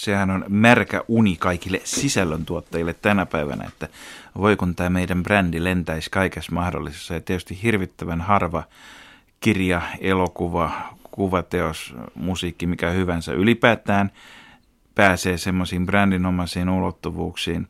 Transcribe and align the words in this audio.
sehän 0.00 0.30
on 0.30 0.44
märkä 0.48 1.04
uni 1.08 1.36
kaikille 1.36 1.80
sisällöntuottajille 1.84 2.94
tänä 2.94 3.26
päivänä, 3.26 3.64
että 3.68 3.88
voi 4.38 4.56
kun 4.56 4.74
tämä 4.74 4.90
meidän 4.90 5.22
brändi 5.22 5.64
lentäisi 5.64 6.10
kaikessa 6.10 6.52
mahdollisessa. 6.52 7.14
Ja 7.14 7.20
tietysti 7.20 7.62
hirvittävän 7.62 8.20
harva 8.20 8.62
kirja, 9.40 9.82
elokuva, 10.00 10.70
kuvateos, 11.10 11.94
musiikki, 12.14 12.66
mikä 12.66 12.90
hyvänsä 12.90 13.32
ylipäätään 13.32 14.10
pääsee 14.94 15.38
semmoisiin 15.38 15.86
brändinomaisiin 15.86 16.68
ulottuvuuksiin. 16.68 17.68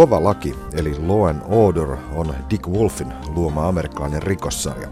Kova 0.00 0.24
laki, 0.24 0.56
eli 0.72 0.96
Law 1.06 1.28
and 1.28 1.42
Order, 1.48 1.96
on 2.14 2.34
Dick 2.50 2.68
Wolfin 2.68 3.12
luoma 3.34 3.68
amerikkalainen 3.68 4.22
rikossarja. 4.22 4.88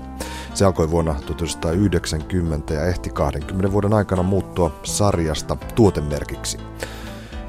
Se 0.54 0.64
alkoi 0.64 0.90
vuonna 0.90 1.14
1990 1.14 2.74
ja 2.74 2.86
ehti 2.86 3.10
20 3.10 3.72
vuoden 3.72 3.92
aikana 3.92 4.22
muuttua 4.22 4.80
sarjasta 4.82 5.56
tuotemerkiksi. 5.74 6.58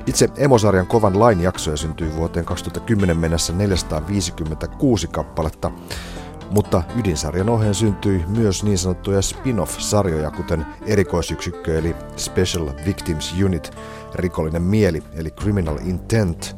Itse 0.08 0.30
emosarjan 0.38 0.88
kovan 0.88 1.20
lain 1.20 1.42
jaksoja 1.42 1.78
syntyi 1.78 2.16
vuoteen 2.16 2.46
2010 2.46 3.18
mennessä 3.18 3.54
456 3.54 5.08
kappaletta, 5.08 5.72
mutta 6.52 6.84
ydinsarjan 7.00 7.50
oheen 7.50 7.76
syntyi 7.76 8.24
myös 8.28 8.64
niin 8.64 8.78
sanottuja 8.78 9.22
spin-off-sarjoja, 9.22 10.32
kuten 10.32 10.66
erikoisyksikkö 10.86 11.80
eli 11.80 11.96
Special 12.16 12.70
Victims 12.86 13.36
Unit, 13.46 13.72
rikollinen 14.16 14.62
mieli 14.62 15.04
eli 15.14 15.32
Criminal 15.32 15.78
Intent, 15.78 16.56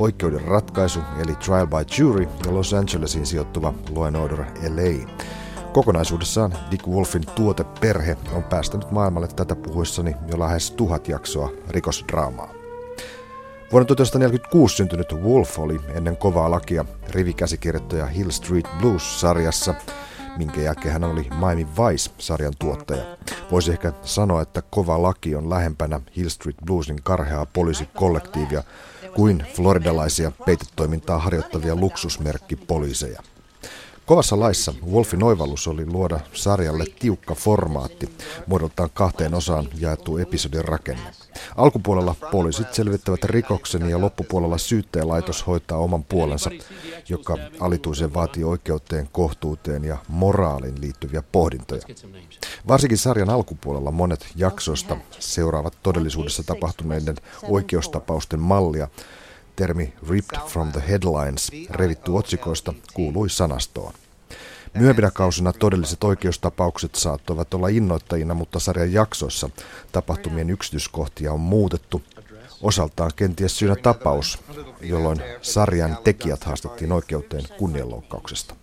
oikeuden 0.00 0.44
ratkaisu 0.44 1.00
eli 1.22 1.34
Trial 1.34 1.66
by 1.66 1.76
Jury 1.98 2.28
ja 2.46 2.54
Los 2.54 2.74
Angelesiin 2.74 3.26
sijoittuva 3.26 3.74
Law 3.94 4.06
and 4.06 4.16
Order 4.16 4.44
LA. 4.44 5.08
Kokonaisuudessaan 5.72 6.54
Dick 6.70 6.86
Wolfin 6.86 7.22
tuoteperhe 7.34 8.16
on 8.32 8.42
päästänyt 8.42 8.90
maailmalle 8.90 9.28
tätä 9.28 9.56
puhuissani 9.56 10.16
jo 10.30 10.38
lähes 10.38 10.70
tuhat 10.70 11.08
jaksoa 11.08 11.50
rikosdraamaa. 11.68 12.48
Vuonna 13.72 13.86
1946 13.86 14.76
syntynyt 14.76 15.12
Wolf 15.12 15.58
oli 15.58 15.80
ennen 15.94 16.16
kovaa 16.16 16.50
lakia 16.50 16.84
rivikäsikirjoittaja 17.10 18.06
Hill 18.06 18.30
Street 18.30 18.66
Blues-sarjassa, 18.78 19.74
minkä 20.36 20.60
jälkeen 20.60 20.92
hän 20.92 21.04
oli 21.04 21.28
Miami 21.38 21.66
Vice-sarjan 21.66 22.52
tuottaja. 22.58 23.16
Voisi 23.50 23.72
ehkä 23.72 23.92
sanoa, 24.02 24.42
että 24.42 24.62
kova 24.70 25.02
laki 25.02 25.34
on 25.34 25.50
lähempänä 25.50 26.00
Hill 26.16 26.28
Street 26.28 26.56
Bluesin 26.66 27.02
karheaa 27.02 27.46
poliisikollektiivia 27.46 28.62
kuin 29.14 29.44
floridalaisia 29.54 30.32
peitetoimintaa 30.46 31.18
harjoittavia 31.18 31.76
luksusmerkkipoliiseja. 31.76 33.22
Kovassa 34.06 34.40
laissa 34.40 34.74
Wolfin 34.92 35.22
oivallus 35.22 35.68
oli 35.68 35.86
luoda 35.86 36.20
sarjalle 36.32 36.84
tiukka 36.98 37.34
formaatti, 37.34 38.08
muodoltaan 38.46 38.90
kahteen 38.94 39.34
osaan 39.34 39.68
jaettu 39.78 40.18
episodin 40.18 40.64
rakenne. 40.64 41.10
Alkupuolella 41.56 42.14
poliisit 42.30 42.74
selvittävät 42.74 43.24
rikoksen 43.24 43.90
ja 43.90 44.00
loppupuolella 44.00 44.58
syyttäjälaitos 44.58 45.46
hoitaa 45.46 45.78
oman 45.78 46.04
puolensa, 46.04 46.50
joka 47.08 47.36
alituisen 47.60 48.14
vaatii 48.14 48.44
oikeuteen, 48.44 49.08
kohtuuteen 49.12 49.84
ja 49.84 49.96
moraaliin 50.08 50.80
liittyviä 50.80 51.22
pohdintoja. 51.32 51.82
Varsinkin 52.68 52.98
sarjan 52.98 53.30
alkupuolella 53.30 53.90
monet 53.90 54.26
jaksoista 54.36 54.96
seuraavat 55.18 55.74
todellisuudessa 55.82 56.42
tapahtuneiden 56.42 57.16
oikeustapausten 57.42 58.40
mallia, 58.40 58.88
Termi 59.56 59.92
ripped 60.08 60.38
from 60.46 60.72
the 60.72 60.82
headlines, 60.88 61.50
revitty 61.70 62.10
otsikoista, 62.10 62.74
kuului 62.94 63.30
sanastoon. 63.30 63.92
Myöhempinä 64.74 65.10
kausina 65.10 65.52
todelliset 65.52 66.04
oikeustapaukset 66.04 66.94
saattoivat 66.94 67.54
olla 67.54 67.68
innoittajina, 67.68 68.34
mutta 68.34 68.60
sarjan 68.60 68.92
jaksoissa 68.92 69.50
tapahtumien 69.92 70.50
yksityiskohtia 70.50 71.32
on 71.32 71.40
muutettu. 71.40 72.02
Osaltaan 72.62 73.10
kenties 73.16 73.58
syynä 73.58 73.76
tapaus, 73.76 74.38
jolloin 74.80 75.22
sarjan 75.42 75.98
tekijät 76.04 76.44
haastettiin 76.44 76.92
oikeuteen 76.92 77.44
kunnianloukkauksesta. 77.58 78.54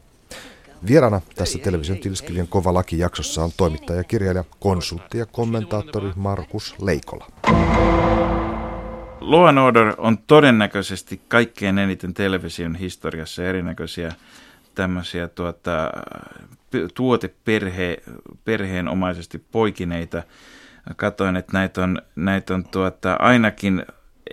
Vierana 0.88 1.22
tässä 1.36 1.60
television 1.60 1.98
tilskilien 1.98 2.48
kova 2.48 2.74
laki 2.74 3.00
jaksossa 3.00 3.44
on 3.44 3.52
toimittaja, 3.58 4.04
kirjailija, 4.04 4.44
konsultti 4.60 5.18
ja 5.18 5.26
kommentaattori 5.26 6.12
Markus 6.16 6.76
Leikola. 6.82 7.28
Law 9.22 9.48
and 9.48 9.58
Order 9.58 9.94
on 9.98 10.18
todennäköisesti 10.18 11.22
kaikkein 11.28 11.78
eniten 11.78 12.14
television 12.14 12.76
historiassa 12.76 13.44
erinäköisiä 13.44 14.12
tämmöisiä 14.76 15.28
tuota, 15.28 15.92
tuoteperhe, 16.94 17.98
perheenomaisesti 18.46 19.38
poikineita. 19.52 20.24
Katoin, 20.96 21.36
että 21.36 21.54
näitä 21.54 21.84
on, 21.84 22.02
näitä 22.16 22.54
on 22.54 22.66
tuota, 22.66 23.14
ainakin 23.20 23.86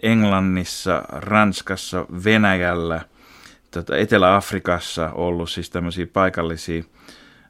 Englannissa, 0.03 1.03
Ranskassa, 1.09 2.07
Venäjällä, 2.25 3.01
tuota, 3.71 3.97
Etelä-Afrikassa 3.97 5.11
ollut 5.11 5.51
siis 5.51 5.71
tämmöisiä 5.71 6.07
paikallisia 6.07 6.83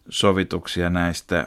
sovituksia 0.09 0.91
näistä 0.91 1.47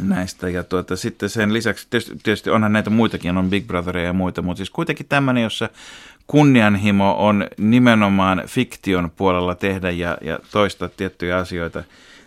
näistä. 0.00 0.48
Ja 0.48 0.64
tuota, 0.64 0.96
sitten 0.96 1.28
sen 1.28 1.52
lisäksi, 1.52 1.86
tietysti, 1.90 2.16
tietysti 2.22 2.50
onhan 2.50 2.72
näitä 2.72 2.90
muitakin, 2.90 3.36
on 3.36 3.50
Big 3.50 3.66
Brotheria 3.66 4.04
ja 4.04 4.12
muita, 4.12 4.42
mutta 4.42 4.56
siis 4.56 4.70
kuitenkin 4.70 5.06
tämmöinen, 5.08 5.42
jossa 5.42 5.68
kunnianhimo 6.26 7.16
on 7.18 7.46
nimenomaan 7.58 8.42
fiktion 8.46 9.10
puolella 9.16 9.54
tehdä 9.54 9.90
ja, 9.90 10.18
ja 10.20 10.38
toistaa 10.52 10.88
tiettyjä 10.88 11.36
asioita. 11.36 11.82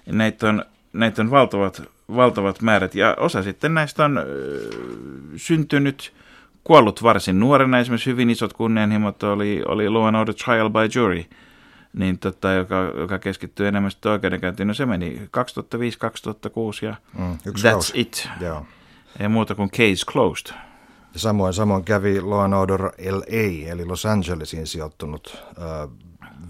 Näitä 0.05 0.49
on, 0.49 0.65
näitä 0.93 1.21
on 1.21 1.31
valtavat, 1.31 1.81
valtavat 2.15 2.61
määrät 2.61 2.95
ja 2.95 3.15
osa 3.19 3.43
sitten 3.43 3.73
näistä 3.73 4.05
on 4.05 4.19
syntynyt, 5.35 6.13
kuollut 6.63 7.03
varsin 7.03 7.39
nuorena. 7.39 7.79
Esimerkiksi 7.79 8.09
hyvin 8.09 8.29
isot 8.29 8.53
kunnianhimot 8.53 9.23
oli, 9.23 9.63
oli 9.67 9.89
Law 9.89 10.07
and 10.07 10.15
Order 10.15 10.35
Trial 10.45 10.69
by 10.69 10.99
Jury, 10.99 11.25
niin 11.93 12.19
tota, 12.19 12.51
joka, 12.51 12.75
joka 12.97 13.19
keskittyy 13.19 13.67
enemmän 13.67 13.91
sitten 13.91 14.11
oikeudenkäyntiin. 14.11 14.67
No 14.67 14.73
se 14.73 14.85
meni 14.85 15.21
2005-2006 15.21 16.85
ja 16.85 16.95
mm, 17.17 17.33
that's 17.33 17.71
kausi. 17.71 17.91
it. 17.95 18.29
Joo. 18.39 18.65
Ei 19.19 19.27
muuta 19.27 19.55
kuin 19.55 19.71
case 19.71 20.05
closed. 20.11 20.55
Ja 21.13 21.19
samoin, 21.19 21.53
samoin 21.53 21.83
kävi 21.83 22.21
Law 22.21 22.43
and 22.43 22.53
Order 22.53 22.81
LA, 22.83 23.71
eli 23.71 23.85
Los 23.85 24.05
Angelesiin 24.05 24.67
sijoittunut 24.67 25.43
ö, 25.57 25.87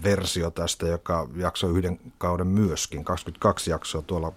versio 0.03 0.51
tästä, 0.51 0.87
joka 0.87 1.27
jaksoi 1.35 1.77
yhden 1.77 1.99
kauden 2.17 2.47
myöskin, 2.47 3.03
22 3.03 3.71
jaksoa 3.71 4.01
tuolla 4.01 4.31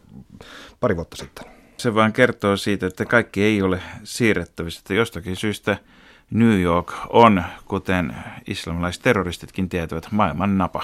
pari 0.81 0.97
vuotta 0.97 1.17
sitten. 1.17 1.45
Se 1.77 1.95
vaan 1.95 2.13
kertoo 2.13 2.57
siitä, 2.57 2.87
että 2.87 3.05
kaikki 3.05 3.43
ei 3.43 3.63
ole 3.63 3.83
siirrettävissä, 4.05 4.81
että 4.81 4.95
jostakin 4.95 5.37
syystä 5.37 5.77
New 6.31 6.61
York 6.61 6.93
on, 7.09 7.45
kuten 7.65 8.15
islamilaiset 8.47 9.03
terroristitkin 9.03 9.69
tietävät, 9.69 10.09
maailman 10.11 10.59
napa. 10.59 10.83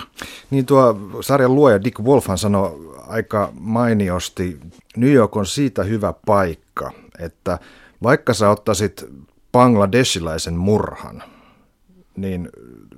Niin 0.50 0.66
tuo 0.66 0.96
sarjan 1.20 1.54
luoja 1.54 1.84
Dick 1.84 2.00
Wolfhan 2.00 2.38
sanoi 2.38 2.96
aika 3.06 3.52
mainiosti, 3.60 4.60
New 4.96 5.12
York 5.12 5.36
on 5.36 5.46
siitä 5.46 5.82
hyvä 5.82 6.14
paikka, 6.26 6.90
että 7.18 7.58
vaikka 8.02 8.34
sä 8.34 8.50
ottaisit 8.50 9.04
bangladesilaisen 9.52 10.56
murhan, 10.56 11.22
niin 12.16 12.48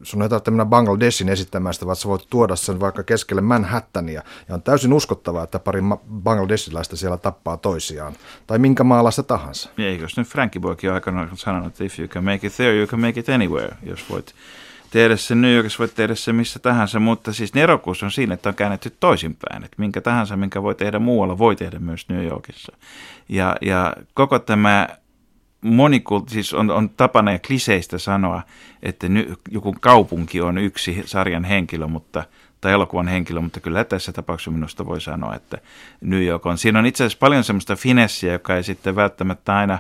sun 0.05 0.23
ei 0.23 0.29
tarvitse 0.29 0.51
mennä 0.51 0.65
Bangladesin 0.65 1.29
esittämään 1.29 1.75
sitä, 1.75 1.87
vaan 1.87 1.97
sä 1.97 2.09
voit 2.09 2.27
tuoda 2.31 2.57
sen 2.57 2.81
vaikka 2.81 3.03
keskelle 3.03 3.43
Manhattania. 3.43 4.23
Ja 4.49 4.55
on 4.55 4.63
täysin 4.63 4.93
uskottavaa, 4.93 5.45
että 5.45 5.59
pari 5.59 5.81
bangladesilaista 6.23 6.97
siellä 6.97 7.17
tappaa 7.17 7.57
toisiaan. 7.57 8.13
Tai 8.47 8.59
minkä 8.59 8.85
maalaista 8.85 9.23
tahansa. 9.23 9.71
Ja 9.77 9.89
eikös 9.89 10.17
nyt 10.17 10.29
Frankie 10.29 10.61
Boykin 10.61 10.93
aikana 10.93 11.29
sanonut, 11.35 11.67
että 11.67 11.85
if 11.85 11.99
you 11.99 12.09
can 12.09 12.25
make 12.25 12.47
it 12.47 12.57
there, 12.57 12.77
you 12.77 12.87
can 12.87 13.01
make 13.01 13.21
it 13.21 13.29
anywhere. 13.29 13.77
Jos 13.83 14.11
voit 14.11 14.35
tehdä 14.91 15.17
sen 15.17 15.41
New 15.41 15.55
Yorkissa, 15.55 15.79
voit 15.79 15.95
tehdä 15.95 16.15
sen 16.15 16.35
missä 16.35 16.59
tahansa, 16.59 17.01
mutta 17.01 17.33
siis 17.33 17.55
nerokkuus 17.55 18.03
on 18.03 18.11
siinä, 18.11 18.35
että 18.35 18.49
on 18.49 18.55
käännetty 18.55 18.97
toisinpäin. 19.01 19.65
Että 19.65 19.77
minkä 19.79 20.01
tahansa, 20.01 20.37
minkä 20.37 20.63
voi 20.63 20.75
tehdä 20.75 20.99
muualla, 20.99 21.39
voi 21.39 21.57
tehdä 21.57 21.79
myös 21.79 22.09
New 22.09 22.25
Yorkissa. 22.25 22.73
Ja, 23.29 23.57
ja 23.61 23.95
koko 24.15 24.39
tämä 24.39 24.89
monikult, 25.65 26.29
siis 26.29 26.55
on, 26.55 26.71
on 26.71 26.91
tapana 26.91 27.33
ja 27.33 27.39
kliseistä 27.39 27.99
sanoa, 27.99 28.43
että 28.83 29.09
ny, 29.09 29.35
joku 29.51 29.75
kaupunki 29.81 30.41
on 30.41 30.59
yksi 30.59 31.03
sarjan 31.07 31.45
henkilö, 31.45 31.87
mutta, 31.87 32.25
tai 32.61 32.73
elokuvan 32.73 33.09
henkilö, 33.09 33.41
mutta 33.41 33.61
kyllä 33.61 33.85
tässä 33.85 34.13
tapauksessa 34.13 34.51
minusta 34.51 34.87
voi 34.87 35.01
sanoa, 35.01 35.35
että 35.35 35.59
New 36.01 36.25
York 36.25 36.47
on. 36.47 36.59
Siinä 36.59 36.79
on 36.79 36.87
itse 36.87 37.05
asiassa 37.05 37.19
paljon 37.19 37.45
semmoista 37.45 37.77
finessiä, 37.77 38.33
joka 38.33 38.57
ei 38.57 38.63
sitten 38.63 38.97
välttämättä 38.97 39.57
aina 39.57 39.79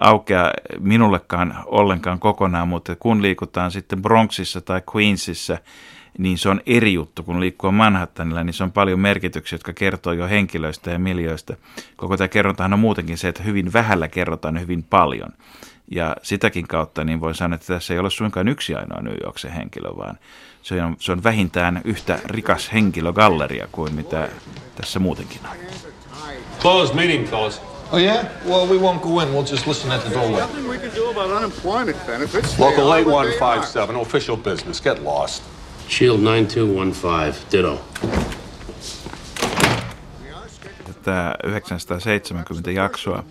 aukea 0.00 0.52
minullekaan 0.80 1.54
ollenkaan 1.66 2.18
kokonaan, 2.18 2.68
mutta 2.68 2.96
kun 2.96 3.22
liikutaan 3.22 3.70
sitten 3.70 4.02
Bronxissa 4.02 4.60
tai 4.60 4.82
Queensissa, 4.96 5.58
niin 6.18 6.38
se 6.38 6.48
on 6.48 6.60
eri 6.66 6.92
juttu, 6.92 7.22
kun 7.22 7.40
liikkuu 7.40 7.72
Manhattanilla, 7.72 8.44
niin 8.44 8.54
se 8.54 8.64
on 8.64 8.72
paljon 8.72 9.00
merkityksiä, 9.00 9.54
jotka 9.54 9.72
kertoo 9.72 10.12
jo 10.12 10.28
henkilöistä 10.28 10.90
ja 10.90 10.98
miljöistä. 10.98 11.56
Koko 11.96 12.16
tämä 12.16 12.28
kerrontahan 12.28 12.72
on 12.72 12.78
muutenkin 12.78 13.18
se, 13.18 13.28
että 13.28 13.42
hyvin 13.42 13.72
vähällä 13.72 14.08
kerrotaan 14.08 14.60
hyvin 14.60 14.82
paljon. 14.82 15.30
Ja 15.90 16.16
sitäkin 16.22 16.68
kautta 16.68 17.04
niin 17.04 17.20
voi 17.20 17.34
sanoa, 17.34 17.54
että 17.54 17.66
tässä 17.66 17.94
ei 17.94 18.00
ole 18.00 18.10
suinkaan 18.10 18.48
yksi 18.48 18.74
ainoa 18.74 19.00
New 19.00 19.16
Yorksen 19.24 19.52
henkilö, 19.52 19.96
vaan 19.96 20.18
se 20.62 20.82
on, 20.82 20.96
se 20.98 21.12
on 21.12 21.24
vähintään 21.24 21.80
yhtä 21.84 22.18
rikas 22.24 22.72
henkilögalleria 22.72 23.68
kuin 23.72 23.94
mitä 23.94 24.28
tässä 24.74 24.98
muutenkin 24.98 25.40
on. 25.50 25.56
Closed 26.60 26.94
meeting, 26.94 27.28
fellas. 27.28 27.62
Oh, 27.92 27.98
yeah? 27.98 28.26
Well, 28.44 28.66
we 28.66 28.76
won't 28.76 29.00
go 29.00 29.20
in. 29.20 29.28
We'll 29.28 29.50
just 29.50 29.66
listen 29.66 29.92
at 29.92 30.04
the 30.04 30.14
doorway. 30.14 30.40
Nothing 30.40 30.68
we 30.68 30.78
can 30.78 30.90
do 30.94 31.10
about 31.10 31.30
unemployment 31.30 32.06
benefits. 32.06 32.58
Local 32.58 32.92
They 32.92 33.02
are 33.02 33.10
what 33.10 33.26
they 33.26 33.38
8157, 33.38 33.96
official 33.96 34.36
business. 34.36 34.80
Get 34.80 35.02
lost. 35.02 35.42
Shield 35.88 36.18
9215, 36.18 37.52
ditto. 37.52 37.80
Tämä 41.02 41.34
970 41.44 42.70
jaksoa 42.70 43.24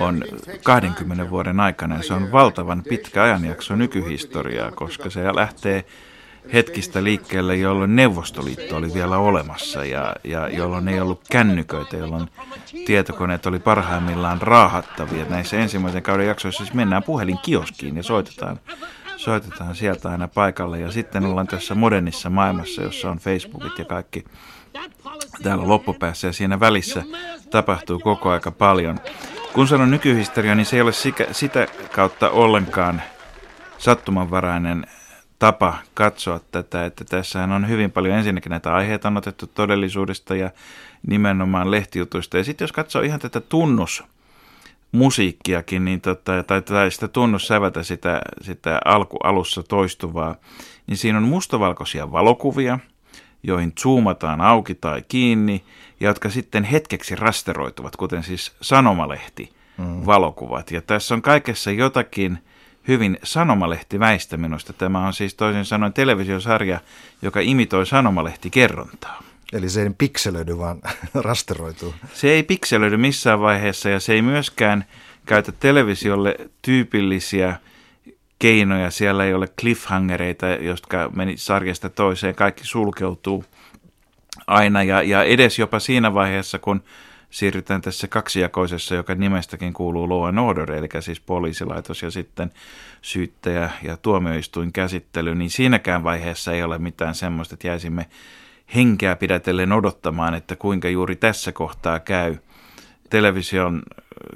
on 0.00 0.24
20 0.62 1.30
vuoden 1.30 1.60
aikana 1.60 1.96
ja 1.96 2.02
se 2.02 2.14
on 2.14 2.32
valtavan 2.32 2.82
pitkä 2.88 3.22
ajanjakso 3.22 3.76
nykyhistoriaa, 3.76 4.70
koska 4.70 5.10
se 5.10 5.34
lähtee 5.34 5.84
hetkistä 6.52 7.04
liikkeelle, 7.04 7.56
jolloin 7.56 7.96
Neuvostoliitto 7.96 8.76
oli 8.76 8.94
vielä 8.94 9.18
olemassa 9.18 9.84
ja, 9.84 10.16
ja 10.24 10.48
jolloin 10.48 10.88
ei 10.88 11.00
ollut 11.00 11.20
kännyköitä, 11.30 11.96
jolloin 11.96 12.28
tietokoneet 12.86 13.46
oli 13.46 13.58
parhaimmillaan 13.58 14.42
raahattavia. 14.42 15.24
Näissä 15.28 15.56
ensimmäisen 15.56 16.02
kauden 16.02 16.26
jaksoissa 16.26 16.64
siis 16.64 16.74
mennään 16.74 17.02
puhelin 17.02 17.38
kioskiin 17.38 17.96
ja 17.96 18.02
soitetaan, 18.02 18.60
soitetaan 19.18 19.74
sieltä 19.74 20.08
aina 20.08 20.28
paikalle 20.28 20.80
ja 20.80 20.90
sitten 20.90 21.26
ollaan 21.26 21.46
tässä 21.46 21.74
modernissa 21.74 22.30
maailmassa, 22.30 22.82
jossa 22.82 23.10
on 23.10 23.18
Facebookit 23.18 23.78
ja 23.78 23.84
kaikki 23.84 24.24
täällä 25.42 25.68
loppupäässä 25.68 26.26
ja 26.26 26.32
siinä 26.32 26.60
välissä 26.60 27.02
tapahtuu 27.50 27.98
koko 27.98 28.30
aika 28.30 28.50
paljon. 28.50 28.98
Kun 29.52 29.68
sanon 29.68 29.90
nykyhistoria, 29.90 30.54
niin 30.54 30.66
se 30.66 30.76
ei 30.76 30.82
ole 30.82 30.92
sikä, 30.92 31.26
sitä 31.32 31.66
kautta 31.94 32.30
ollenkaan 32.30 33.02
sattumanvarainen 33.78 34.86
tapa 35.38 35.78
katsoa 35.94 36.40
tätä, 36.52 36.84
että 36.84 37.04
tässähän 37.04 37.52
on 37.52 37.68
hyvin 37.68 37.92
paljon 37.92 38.14
ensinnäkin 38.14 38.50
näitä 38.50 38.74
aiheita 38.74 39.08
on 39.08 39.16
otettu 39.16 39.46
todellisuudesta 39.46 40.36
ja 40.36 40.50
nimenomaan 41.06 41.70
lehtijutuista. 41.70 42.38
Ja 42.38 42.44
sitten 42.44 42.64
jos 42.64 42.72
katsoo 42.72 43.02
ihan 43.02 43.20
tätä 43.20 43.40
tunnus 43.40 44.04
musiikkiakin, 44.92 45.84
niin 45.84 46.00
tota, 46.00 46.42
tai, 46.42 46.62
tai 46.62 46.90
sitä 46.90 47.08
tunnussävätä, 47.08 47.82
sitä, 47.82 48.20
sitä 48.40 48.80
alku, 48.84 49.16
alussa 49.22 49.62
toistuvaa, 49.62 50.34
niin 50.86 50.96
siinä 50.96 51.18
on 51.18 51.24
mustavalkoisia 51.24 52.12
valokuvia, 52.12 52.78
joihin 53.42 53.72
zoomataan 53.80 54.40
auki 54.40 54.74
tai 54.74 55.02
kiinni, 55.08 55.64
ja 56.00 56.08
jotka 56.08 56.30
sitten 56.30 56.64
hetkeksi 56.64 57.16
rasteroituvat, 57.16 57.96
kuten 57.96 58.22
siis 58.22 58.52
sanomalehti 58.60 59.52
mm. 59.78 60.06
valokuvat. 60.06 60.70
Ja 60.70 60.82
tässä 60.82 61.14
on 61.14 61.22
kaikessa 61.22 61.70
jotakin 61.70 62.38
hyvin 62.88 63.18
sanomalehtiväistä 63.22 64.36
minusta. 64.36 64.72
Tämä 64.72 65.06
on 65.06 65.14
siis 65.14 65.34
toisin 65.34 65.64
sanoen 65.64 65.92
televisiosarja, 65.92 66.80
joka 67.22 67.40
imitoi 67.40 67.86
sanomalehtikerrontaa. 67.86 69.22
Eli 69.52 69.68
se 69.68 69.82
ei 69.82 69.90
pikselöidy, 69.98 70.58
vaan 70.58 70.80
rasteroituu. 71.14 71.94
Se 72.14 72.30
ei 72.30 72.42
pikselöidy 72.42 72.96
missään 72.96 73.40
vaiheessa 73.40 73.88
ja 73.88 74.00
se 74.00 74.12
ei 74.12 74.22
myöskään 74.22 74.84
käytä 75.26 75.52
televisiolle 75.52 76.36
tyypillisiä 76.62 77.56
keinoja. 78.38 78.90
Siellä 78.90 79.24
ei 79.24 79.34
ole 79.34 79.48
cliffhangereita, 79.60 80.46
jotka 80.46 81.10
meni 81.14 81.36
sarjasta 81.36 81.90
toiseen. 81.90 82.34
Kaikki 82.34 82.66
sulkeutuu 82.66 83.44
aina 84.46 84.82
ja, 84.82 85.02
ja 85.02 85.22
edes 85.22 85.58
jopa 85.58 85.78
siinä 85.78 86.14
vaiheessa, 86.14 86.58
kun 86.58 86.82
siirrytään 87.30 87.80
tässä 87.80 88.08
kaksijakoisessa, 88.08 88.94
joka 88.94 89.14
nimestäkin 89.14 89.72
kuuluu 89.72 90.08
Law 90.08 90.28
and 90.28 90.38
Order, 90.38 90.72
eli 90.72 90.88
siis 91.00 91.20
poliisilaitos 91.20 92.02
ja 92.02 92.10
sitten 92.10 92.52
syyttäjä 93.02 93.70
ja 93.82 93.96
tuomioistuin 93.96 94.72
käsittely, 94.72 95.34
niin 95.34 95.50
siinäkään 95.50 96.04
vaiheessa 96.04 96.52
ei 96.52 96.62
ole 96.62 96.78
mitään 96.78 97.14
semmoista, 97.14 97.54
että 97.54 97.68
jäisimme 97.68 98.06
henkeä 98.74 99.16
pidätellen 99.16 99.72
odottamaan, 99.72 100.34
että 100.34 100.56
kuinka 100.56 100.88
juuri 100.88 101.16
tässä 101.16 101.52
kohtaa 101.52 102.00
käy. 102.00 102.36
Television 103.10 103.82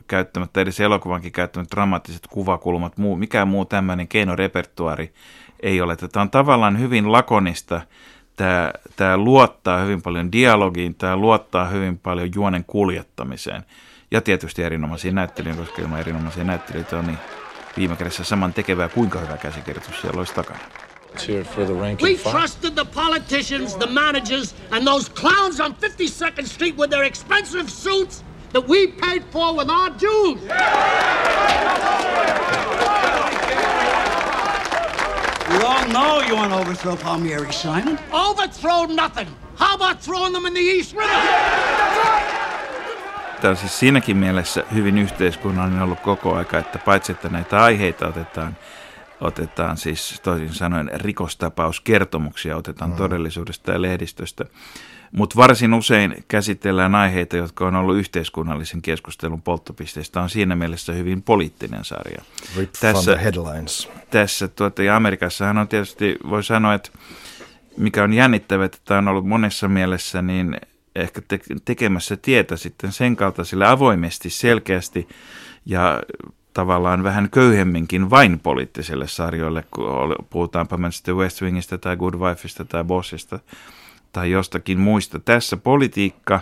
käyttämättä, 0.07 0.61
edes 0.61 0.81
elokuvankin 0.81 1.33
käyttämät 1.33 1.69
dramaattiset 1.71 2.27
kuvakulmat, 2.27 2.99
muu, 2.99 3.17
mikään 3.17 3.49
muu 3.49 3.65
tämmöinen 3.65 4.09
keinorepertuari 4.09 5.13
ei 5.61 5.81
ole. 5.81 5.97
Tämä 5.97 6.23
on 6.23 6.31
tavallaan 6.31 6.79
hyvin 6.79 7.13
lakonista, 7.13 7.81
tämä, 8.37 8.73
tämä 8.97 9.17
luottaa 9.17 9.79
hyvin 9.79 10.03
paljon 10.03 10.33
dialogiin, 10.33 10.95
tämä 10.95 11.17
luottaa 11.17 11.65
hyvin 11.65 11.99
paljon 11.99 12.31
juonen 12.35 12.65
kuljettamiseen. 12.65 13.63
Ja 14.11 14.21
tietysti 14.21 14.63
erinomaisiin 14.63 15.15
näyttelijöihin, 15.15 15.65
koska 15.65 15.83
ilman 15.83 16.01
erinomaisia 16.01 16.45
näyttelijöitä 16.45 16.99
on 16.99 17.07
niin 17.07 17.19
viime 17.77 17.97
kädessä 17.97 18.25
saman 18.25 18.53
tekevää, 18.53 18.89
kuinka 18.89 19.19
hyvä 19.19 19.37
käsikirjoitus 19.37 20.01
siellä 20.01 20.19
olisi 20.19 20.35
takana. 20.35 20.59
We 22.01 22.17
trusted 22.17 22.75
the 22.75 22.85
politicians, 22.85 23.77
the 23.77 23.87
managers, 23.87 24.55
and 24.71 24.87
those 24.87 25.09
clowns 25.09 25.61
on 25.61 25.75
52nd 25.75 26.47
Street 26.47 26.77
with 26.77 26.91
their 26.91 27.05
expensive 27.05 27.71
suits 27.71 28.25
that 28.53 28.67
we 28.69 28.87
paid 28.87 29.25
for 29.31 29.55
with 29.55 29.71
our 29.71 29.91
dues. 29.91 30.41
We 35.51 35.59
all 35.65 35.87
know 35.89 36.23
you 36.27 36.35
want 36.35 36.53
to 36.53 36.59
overthrow 36.59 36.97
Palmieri, 36.97 37.53
Simon. 37.53 37.99
Overthrow 38.13 38.87
nothing. 38.87 39.29
How 39.57 39.75
about 39.77 40.01
throwing 40.01 40.33
them 40.33 40.47
in 40.47 40.55
the 40.55 40.61
East 40.61 40.93
River? 40.93 41.21
Tämä 43.41 43.51
on 43.51 43.57
siis 43.57 43.79
siinäkin 43.79 44.17
mielessä 44.17 44.65
hyvin 44.75 44.99
yhteiskunnallinen 44.99 45.83
ollut 45.83 46.01
koko 46.01 46.35
aika, 46.35 46.59
että 46.59 46.79
paitsi 46.79 47.13
että 47.13 47.29
näitä 47.29 47.63
aiheita 47.63 48.07
otetaan, 48.07 48.57
otetaan 49.23 49.77
siis 49.77 50.21
toisin 50.23 50.55
sanoen 50.55 50.91
rikostapauskertomuksia, 50.95 52.57
otetaan 52.57 52.91
mm. 52.91 52.97
todellisuudesta 52.97 53.73
ja 53.73 53.83
lehdistöstä, 53.83 54.45
mutta 55.13 55.37
varsin 55.37 55.75
usein 55.75 56.25
käsitellään 56.29 56.95
aiheita, 56.95 57.37
jotka 57.37 57.67
on 57.67 57.77
ollut 57.77 57.97
yhteiskunnallisen 57.97 58.83
keskustelun 58.83 59.43
polttopisteistä. 59.43 60.23
On 60.23 60.31
siinä 60.31 60.57
mielessä 60.57 60.93
hyvin 60.93 61.23
poliittinen 61.23 61.85
sarja. 61.85 62.23
Rip 62.57 62.73
tässä, 62.81 63.17
headlines. 63.17 63.89
Tässä 64.11 64.49
tuota, 64.49 64.83
ja 64.83 64.97
Amerikassahan 64.97 65.59
on 65.59 65.69
tietysti, 65.69 66.17
voi 66.31 66.45
sanoa, 66.45 66.75
että 66.75 66.91
mikä 67.77 68.05
on 68.05 68.13
jännittävää, 68.13 68.67
että 68.67 68.79
tämä 68.85 68.99
on 68.99 69.09
ollut 69.09 69.27
monessa 69.27 69.69
mielessä 69.69 70.23
niin 70.23 70.57
ehkä 70.97 71.23
te- 71.29 71.41
tekemässä 71.65 72.17
tietä 72.17 72.57
sitten 72.57 72.93
sen 72.93 73.17
kaltaisille 73.17 73.67
avoimesti, 73.67 74.31
selkeästi 74.31 75.09
ja 75.67 76.03
tavallaan 76.55 77.03
vähän 77.03 77.31
köyhemminkin 77.31 78.11
vain 78.11 78.41
poliittisille 78.41 79.09
sarjoille, 79.09 79.65
kun 79.71 80.17
puhutaanpa 80.31 80.91
sitten 80.91 81.17
West 81.17 81.43
Wingistä 81.43 81.79
tai 81.79 81.97
Good 81.97 82.15
Wifeista 82.15 82.65
tai 82.65 82.85
Bossista 82.85 83.39
tai 84.13 84.31
jostakin 84.31 84.81
muista. 84.81 85.19
Tässä 85.19 85.57
politiikka 85.57 86.41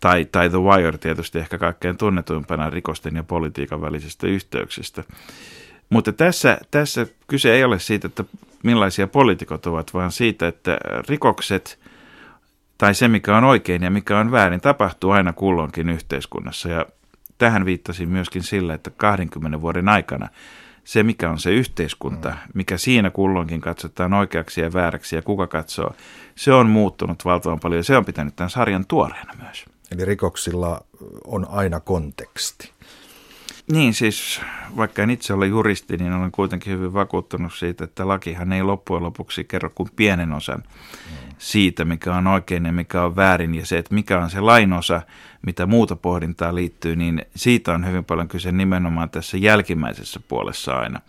tai, 0.00 0.24
tai 0.24 0.50
The 0.50 0.58
Wire 0.58 0.98
tietysti 0.98 1.38
ehkä 1.38 1.58
kaikkein 1.58 1.96
tunnetuimpana 1.96 2.70
rikosten 2.70 3.16
ja 3.16 3.22
politiikan 3.22 3.80
välisistä 3.80 4.26
yhteyksistä. 4.26 5.04
Mutta 5.90 6.12
tässä, 6.12 6.58
tässä 6.70 7.06
kyse 7.26 7.52
ei 7.52 7.64
ole 7.64 7.78
siitä, 7.78 8.06
että 8.06 8.24
millaisia 8.62 9.06
poliitikot 9.06 9.66
ovat, 9.66 9.94
vaan 9.94 10.12
siitä, 10.12 10.48
että 10.48 10.78
rikokset 11.08 11.78
tai 12.78 12.94
se, 12.94 13.08
mikä 13.08 13.36
on 13.36 13.44
oikein 13.44 13.82
ja 13.82 13.90
mikä 13.90 14.18
on 14.18 14.30
väärin, 14.30 14.60
tapahtuu 14.60 15.10
aina 15.10 15.32
kulloinkin 15.32 15.88
yhteiskunnassa. 15.88 16.68
Ja 16.68 16.86
tähän 17.40 17.64
viittasin 17.64 18.08
myöskin 18.08 18.42
sillä, 18.42 18.74
että 18.74 18.90
20 18.90 19.60
vuoden 19.60 19.88
aikana 19.88 20.28
se, 20.84 21.02
mikä 21.02 21.30
on 21.30 21.38
se 21.38 21.50
yhteiskunta, 21.50 22.36
mikä 22.54 22.78
siinä 22.78 23.10
kulloinkin 23.10 23.60
katsotaan 23.60 24.12
oikeaksi 24.12 24.60
ja 24.60 24.72
vääräksi 24.72 25.16
ja 25.16 25.22
kuka 25.22 25.46
katsoo, 25.46 25.94
se 26.34 26.52
on 26.52 26.68
muuttunut 26.68 27.24
valtavan 27.24 27.60
paljon 27.60 27.78
ja 27.78 27.84
se 27.84 27.96
on 27.96 28.04
pitänyt 28.04 28.36
tämän 28.36 28.50
sarjan 28.50 28.86
tuoreena 28.86 29.32
myös. 29.42 29.64
Eli 29.92 30.04
rikoksilla 30.04 30.84
on 31.24 31.46
aina 31.50 31.80
konteksti. 31.80 32.72
Niin 33.72 33.94
siis, 33.94 34.40
vaikka 34.76 35.02
en 35.02 35.10
itse 35.10 35.34
ole 35.34 35.46
juristi, 35.46 35.96
niin 35.96 36.12
olen 36.12 36.32
kuitenkin 36.32 36.72
hyvin 36.72 36.92
vakuuttunut 36.92 37.54
siitä, 37.54 37.84
että 37.84 38.08
lakihan 38.08 38.52
ei 38.52 38.62
loppujen 38.62 39.02
lopuksi 39.02 39.44
kerro 39.44 39.70
kuin 39.74 39.88
pienen 39.96 40.32
osan 40.32 40.62
siitä, 41.38 41.84
mikä 41.84 42.14
on 42.14 42.26
oikein 42.26 42.64
ja 42.64 42.72
mikä 42.72 43.02
on 43.02 43.16
väärin. 43.16 43.54
Ja 43.54 43.66
se, 43.66 43.78
että 43.78 43.94
mikä 43.94 44.18
on 44.18 44.30
se 44.30 44.40
lainosa, 44.40 45.02
mitä 45.46 45.66
muuta 45.66 45.96
pohdintaa 45.96 46.54
liittyy, 46.54 46.96
niin 46.96 47.22
siitä 47.36 47.72
on 47.72 47.86
hyvin 47.86 48.04
paljon 48.04 48.28
kyse 48.28 48.52
nimenomaan 48.52 49.10
tässä 49.10 49.36
jälkimmäisessä 49.36 50.20
puolessa 50.28 50.72
aina, 50.72 51.00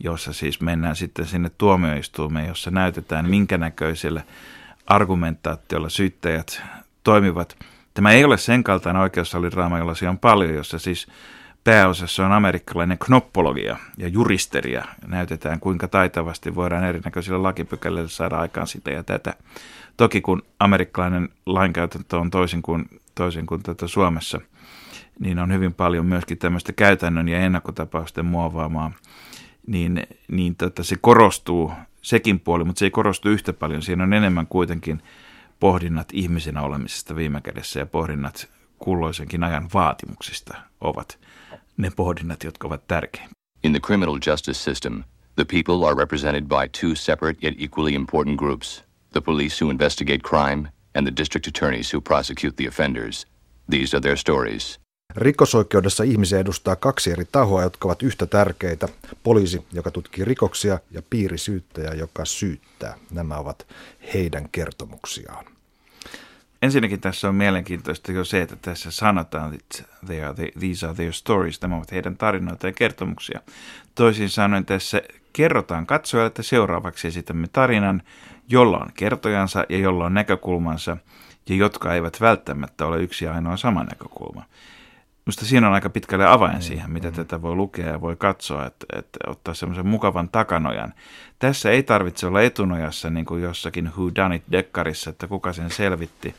jossa 0.00 0.32
siis 0.32 0.60
mennään 0.60 0.96
sitten 0.96 1.26
sinne 1.26 1.50
tuomioistuimeen, 1.58 2.48
jossa 2.48 2.70
näytetään 2.70 3.30
minkä 3.30 3.58
näköisellä 3.58 4.22
argumentaatiolla 4.86 5.88
syyttäjät 5.88 6.62
toimivat. 7.04 7.56
Tämä 7.94 8.10
ei 8.10 8.24
ole 8.24 8.38
sen 8.38 8.64
kaltainen 8.64 9.02
oikeussaliraama, 9.02 9.78
jolla 9.78 10.08
on 10.08 10.18
paljon, 10.18 10.54
jossa 10.54 10.78
siis 10.78 11.06
pääosassa 11.64 12.26
on 12.26 12.32
amerikkalainen 12.32 12.98
knoppologia 12.98 13.76
ja 13.96 14.08
juristeria. 14.08 14.84
Näytetään, 15.06 15.60
kuinka 15.60 15.88
taitavasti 15.88 16.54
voidaan 16.54 16.84
erinäköisillä 16.84 17.42
lakipykälillä 17.42 18.08
saada 18.08 18.38
aikaan 18.38 18.66
sitä 18.66 18.90
ja 18.90 19.02
tätä. 19.02 19.34
Toki 19.96 20.20
kun 20.20 20.42
amerikkalainen 20.60 21.28
lainkäytäntö 21.46 22.18
on 22.18 22.30
toisin 22.30 22.62
kuin, 22.62 22.84
toisin 23.14 23.46
kuin 23.46 23.62
tätä 23.62 23.86
Suomessa, 23.86 24.40
niin 25.18 25.38
on 25.38 25.52
hyvin 25.52 25.74
paljon 25.74 26.06
myöskin 26.06 26.38
tämmöistä 26.38 26.72
käytännön 26.72 27.28
ja 27.28 27.38
ennakkotapausten 27.38 28.26
muovaamaa, 28.26 28.92
niin, 29.66 30.06
niin 30.28 30.56
tota, 30.56 30.82
se 30.82 30.96
korostuu 31.00 31.72
sekin 32.02 32.40
puoli, 32.40 32.64
mutta 32.64 32.78
se 32.78 32.86
ei 32.86 32.90
korostu 32.90 33.28
yhtä 33.28 33.52
paljon. 33.52 33.82
Siinä 33.82 34.04
on 34.04 34.12
enemmän 34.12 34.46
kuitenkin 34.46 35.02
pohdinnat 35.60 36.08
ihmisenä 36.12 36.62
olemisesta 36.62 37.16
viime 37.16 37.40
kädessä 37.40 37.80
ja 37.80 37.86
pohdinnat 37.86 38.48
kulloisenkin 38.78 39.44
ajan 39.44 39.68
vaatimuksista 39.74 40.56
ovat 40.84 41.18
ne 41.76 41.90
pohdinnat, 41.96 42.44
jotka 42.44 42.66
ovat 42.66 42.86
tärkeimpiä. 42.86 43.34
In 43.64 43.72
the 43.72 43.80
criminal 43.80 44.18
justice 44.26 44.58
system, 44.58 45.02
the 45.36 45.44
people 45.44 45.86
are 45.86 45.96
represented 45.96 46.44
by 46.44 46.68
two 46.80 46.94
separate 46.94 47.46
yet 47.46 47.54
equally 47.58 47.94
important 47.94 48.38
groups 48.38 48.84
the 49.14 49.20
police 49.20 49.64
who 49.64 49.70
investigate 49.70 50.22
crime 50.22 50.68
and 50.94 51.06
the 51.06 51.16
district 51.16 51.46
attorneys 51.46 51.92
who 51.92 52.00
prosecute 52.00 52.56
the 52.56 52.68
offenders. 52.68 53.26
These 53.70 53.96
are 53.96 54.00
their 54.00 54.16
stories. 54.16 54.78
Rikosoikeudessa 55.16 56.04
ihmisiä 56.04 56.38
edustaa 56.38 56.76
kaksi 56.76 57.10
eri 57.10 57.24
tahoa, 57.32 57.62
jotka 57.62 57.88
ovat 57.88 58.02
yhtä 58.02 58.26
tärkeitä. 58.26 58.88
Poliisi, 59.22 59.64
joka 59.72 59.90
tutkii 59.90 60.24
rikoksia, 60.24 60.78
ja 60.90 61.02
piirisyyttäjä, 61.10 61.94
joka 61.94 62.24
syyttää. 62.24 62.98
Nämä 63.10 63.36
ovat 63.36 63.66
heidän 64.14 64.48
kertomuksiaan. 64.52 65.53
Ensinnäkin 66.64 67.00
tässä 67.00 67.28
on 67.28 67.34
mielenkiintoista 67.34 68.12
jo 68.12 68.24
se, 68.24 68.42
että 68.42 68.56
tässä 68.56 68.90
sanotaan, 68.90 69.54
että 69.54 69.82
they 70.06 70.22
are 70.22 70.34
the, 70.34 70.48
these 70.60 70.86
are 70.86 70.94
their 70.94 71.12
stories, 71.12 71.62
nämä 71.62 71.76
ovat 71.76 71.92
heidän 71.92 72.16
tarinoita 72.16 72.66
ja 72.66 72.72
kertomuksia. 72.72 73.40
Toisin 73.94 74.30
sanoen 74.30 74.64
tässä 74.64 75.02
kerrotaan 75.32 75.86
katsojalle, 75.86 76.26
että 76.26 76.42
seuraavaksi 76.42 77.08
esitämme 77.08 77.48
tarinan, 77.52 78.02
jolla 78.48 78.78
on 78.78 78.90
kertojansa 78.94 79.64
ja 79.68 79.78
jolla 79.78 80.06
on 80.06 80.14
näkökulmansa, 80.14 80.96
ja 81.48 81.56
jotka 81.56 81.94
eivät 81.94 82.20
välttämättä 82.20 82.86
ole 82.86 83.02
yksi 83.02 83.26
ainoa 83.26 83.56
sama 83.56 83.84
näkökulma. 83.84 84.44
Minusta 85.26 85.44
siinä 85.44 85.68
on 85.68 85.74
aika 85.74 85.90
pitkälle 85.90 86.26
avain 86.26 86.62
siihen, 86.62 86.90
mitä 86.90 87.08
mm. 87.08 87.14
tätä 87.14 87.42
voi 87.42 87.54
lukea 87.54 87.86
ja 87.86 88.00
voi 88.00 88.16
katsoa, 88.16 88.66
että, 88.66 88.86
että 88.98 89.18
ottaa 89.26 89.54
semmoisen 89.54 89.86
mukavan 89.86 90.28
takanojan. 90.28 90.94
Tässä 91.38 91.70
ei 91.70 91.82
tarvitse 91.82 92.26
olla 92.26 92.42
etunojassa 92.42 93.10
niin 93.10 93.26
kuin 93.26 93.42
jossakin 93.42 93.92
Who 93.96 94.10
Done 94.14 94.36
It-dekkarissa, 94.36 95.10
että 95.10 95.26
kuka 95.26 95.52
sen 95.52 95.70
selvitti. 95.70 96.34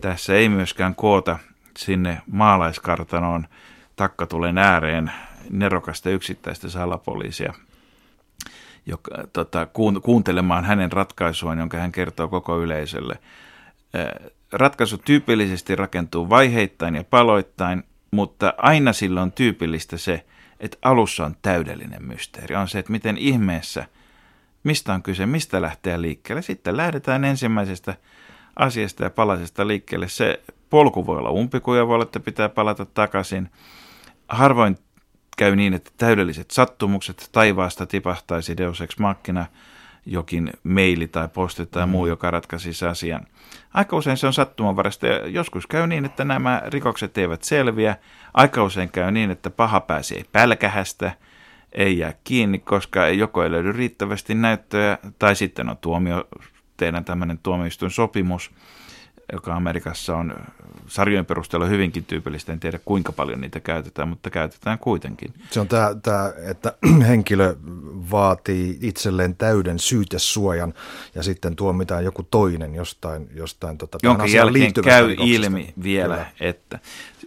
Tässä 0.00 0.34
ei 0.34 0.48
myöskään 0.48 0.94
koota 0.94 1.38
sinne 1.78 2.22
maalaiskartanoon 2.32 3.46
takkatulen 3.96 4.58
ääreen 4.58 5.12
nerokasta 5.50 6.10
yksittäistä 6.10 6.68
salapoliisia 6.68 7.54
joka, 8.86 9.10
tota, 9.32 9.66
kuuntelemaan 10.02 10.64
hänen 10.64 10.92
ratkaisuaan, 10.92 11.58
jonka 11.58 11.76
hän 11.76 11.92
kertoo 11.92 12.28
koko 12.28 12.60
yleisölle. 12.60 13.18
Ratkaisu 14.52 14.98
tyypillisesti 14.98 15.76
rakentuu 15.76 16.28
vaiheittain 16.28 16.94
ja 16.94 17.04
paloittain, 17.04 17.84
mutta 18.10 18.54
aina 18.58 18.92
silloin 18.92 19.22
on 19.22 19.32
tyypillistä 19.32 19.96
se, 19.96 20.24
että 20.60 20.78
alussa 20.82 21.24
on 21.24 21.36
täydellinen 21.42 22.04
mysteeri. 22.04 22.56
On 22.56 22.68
se, 22.68 22.78
että 22.78 22.92
miten 22.92 23.18
ihmeessä, 23.18 23.86
mistä 24.64 24.94
on 24.94 25.02
kyse, 25.02 25.26
mistä 25.26 25.62
lähtee 25.62 26.00
liikkeelle. 26.02 26.42
Sitten 26.42 26.76
lähdetään 26.76 27.24
ensimmäisestä 27.24 27.94
asiasta 28.56 29.04
ja 29.04 29.10
palasesta 29.10 29.66
liikkeelle. 29.66 30.08
Se 30.08 30.40
polku 30.70 31.06
voi 31.06 31.18
olla 31.18 31.30
umpikuja, 31.30 31.86
voi 31.86 31.94
olla, 31.94 32.04
että 32.04 32.20
pitää 32.20 32.48
palata 32.48 32.84
takaisin. 32.84 33.50
Harvoin 34.28 34.78
käy 35.36 35.56
niin, 35.56 35.74
että 35.74 35.90
täydelliset 35.96 36.50
sattumukset 36.50 37.28
taivaasta 37.32 37.86
tipahtaisi 37.86 38.56
Deus 38.56 38.80
Ex 38.80 38.98
Machina– 38.98 39.46
jokin 40.06 40.52
maili 40.62 41.08
tai 41.08 41.28
posti 41.28 41.66
tai 41.66 41.86
muu, 41.86 42.04
mm. 42.04 42.08
joka 42.08 42.30
ratkaisisi 42.30 42.86
asian. 42.86 43.26
Aika 43.74 43.96
usein 43.96 44.16
se 44.16 44.26
on 44.26 44.32
sattumanvarasta 44.32 45.06
ja 45.06 45.26
joskus 45.26 45.66
käy 45.66 45.86
niin, 45.86 46.04
että 46.04 46.24
nämä 46.24 46.62
rikokset 46.66 47.18
eivät 47.18 47.42
selviä. 47.42 47.96
Aika 48.34 48.64
usein 48.64 48.88
käy 48.88 49.10
niin, 49.10 49.30
että 49.30 49.50
paha 49.50 49.80
pääsee 49.80 50.24
pälkähästä, 50.32 51.12
ei 51.72 51.98
jää 51.98 52.14
kiinni, 52.24 52.58
koska 52.58 53.08
joko 53.08 53.42
ei 53.42 53.50
löydy 53.50 53.72
riittävästi 53.72 54.34
näyttöjä 54.34 54.98
tai 55.18 55.36
sitten 55.36 55.68
on 55.68 55.76
tuomio, 55.76 56.28
teidän 56.76 57.04
tämmöinen 57.04 57.38
tuomioistuin 57.42 57.90
sopimus, 57.90 58.50
joka 59.32 59.54
Amerikassa 59.54 60.16
on 60.16 60.34
sarjojen 60.86 61.26
perusteella 61.26 61.66
hyvinkin 61.66 62.04
tyypillistä. 62.04 62.52
En 62.52 62.60
tiedä 62.60 62.78
kuinka 62.84 63.12
paljon 63.12 63.40
niitä 63.40 63.60
käytetään, 63.60 64.08
mutta 64.08 64.30
käytetään 64.30 64.78
kuitenkin. 64.78 65.34
Se 65.50 65.60
on 65.60 65.68
tämä, 65.68 65.94
tämä 66.02 66.32
että 66.50 66.72
henkilö 67.08 67.56
vaatii 68.10 68.78
itselleen 68.80 69.36
täyden 69.36 69.78
syytesuojan 69.78 70.74
ja 71.14 71.22
sitten 71.22 71.56
tuomitaan 71.56 72.04
joku 72.04 72.22
toinen 72.22 72.74
jostain, 72.74 73.28
jostain 73.34 73.78
tota, 73.78 73.98
Jonka 74.02 74.26
jälkeen 74.26 74.72
käy 74.84 75.14
ilmi 75.18 75.74
vielä, 75.82 76.14
Kyllä. 76.14 76.26
että 76.40 76.78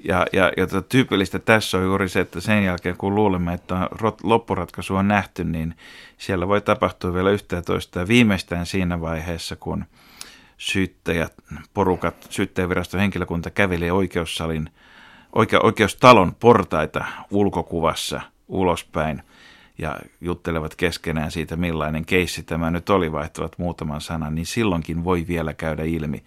ja, 0.03 0.25
ja, 0.33 0.51
ja 0.57 0.67
tota, 0.67 0.87
tyypillistä 0.89 1.39
tässä 1.39 1.77
on 1.77 1.83
juuri 1.83 2.09
se, 2.09 2.19
että 2.19 2.41
sen 2.41 2.63
jälkeen 2.63 2.97
kun 2.97 3.15
luulemme, 3.15 3.53
että 3.53 3.89
loppuratkaisu 4.23 4.95
on 4.95 5.07
nähty, 5.07 5.43
niin 5.43 5.75
siellä 6.17 6.47
voi 6.47 6.61
tapahtua 6.61 7.13
vielä 7.13 7.29
yhtä 7.29 7.55
ja 7.55 7.61
toista. 7.61 7.99
Ja 7.99 8.07
viimeistään 8.07 8.65
siinä 8.65 9.01
vaiheessa, 9.01 9.55
kun– 9.55 9.85
syyttäjät, 10.57 11.33
porukat, 11.73 12.27
syyttäjäviraston 12.29 12.99
henkilökunta 12.99 13.49
käveli 13.49 13.91
oikeussalin, 13.91 14.69
oike, 15.35 15.57
oikeustalon 15.63 16.35
portaita 16.35 17.05
ulkokuvassa 17.31 18.21
ulospäin 18.47 19.23
ja 19.77 19.99
juttelevat 20.21 20.75
keskenään 20.75 21.31
siitä, 21.31 21.55
millainen 21.55 22.05
keissi 22.05 22.43
tämä 22.43 22.71
nyt 22.71 22.89
oli, 22.89 23.11
vaihtavat 23.11 23.57
muutaman 23.57 24.01
sanan, 24.01 24.35
niin 24.35 24.45
silloinkin 24.45 25.03
voi 25.03 25.25
vielä 25.27 25.53
käydä 25.53 25.83
ilmi, 25.83 26.23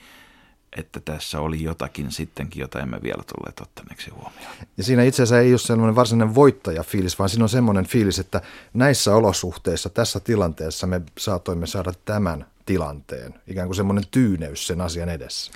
että 0.77 1.01
tässä 1.01 1.41
oli 1.41 1.63
jotakin 1.63 2.13
sittenkin, 2.13 2.61
jota 2.61 2.81
emme 2.81 3.03
vielä 3.03 3.23
tulleet 3.37 3.61
ottaneeksi 3.61 4.11
huomioon. 4.11 4.55
Ja 4.77 4.85
siinä 4.85 5.03
itse 5.03 5.23
asiassa 5.23 5.41
ei 5.41 5.53
ole 5.53 5.59
sellainen 5.59 5.97
varsinainen 5.97 6.35
voittajafiilis, 6.35 7.19
vaan 7.19 7.29
siinä 7.29 7.45
on 7.45 7.49
semmoinen 7.49 7.87
fiilis, 7.87 8.19
että 8.19 8.41
näissä 8.75 9.15
olosuhteissa, 9.15 9.89
tässä 9.89 10.21
tilanteessa 10.21 10.87
me 10.87 11.01
saatoimme 11.19 11.67
saada 11.67 11.93
tämän 12.05 12.47
tilanteen, 12.67 13.35
ikään 13.47 13.69
kuin 13.69 13.77
semmoinen 13.77 14.05
tyyneys 14.11 14.67
sen 14.67 14.81
asian 14.81 15.09
edessä. 15.09 15.53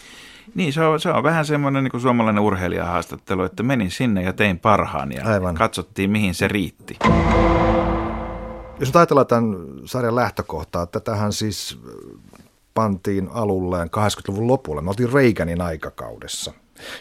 Niin, 0.54 0.72
se 0.72 0.80
on, 0.80 1.00
se 1.00 1.08
on 1.08 1.22
vähän 1.22 1.46
semmoinen 1.46 1.84
niin 1.84 1.90
kuin 1.90 2.00
suomalainen 2.00 2.42
urheilijahaastattelu, 2.42 3.42
että 3.42 3.62
menin 3.62 3.90
sinne 3.90 4.22
ja 4.22 4.32
tein 4.32 4.58
parhaan 4.58 5.12
ja 5.12 5.24
Aivan. 5.24 5.54
katsottiin, 5.54 6.10
mihin 6.10 6.34
se 6.34 6.48
riitti. 6.48 6.96
Jos 8.80 8.88
nyt 8.88 8.96
ajatellaan 8.96 9.26
tämän 9.26 9.56
sarjan 9.84 10.16
lähtökohtaa, 10.16 10.82
että 10.82 11.00
tähän 11.00 11.32
siis 11.32 11.78
pantiin 12.74 13.28
alulleen 13.32 13.88
80-luvun 13.88 14.46
lopulla. 14.46 14.82
Me 14.82 14.90
oltiin 14.90 15.12
Reaganin 15.12 15.60
aikakaudessa. 15.60 16.52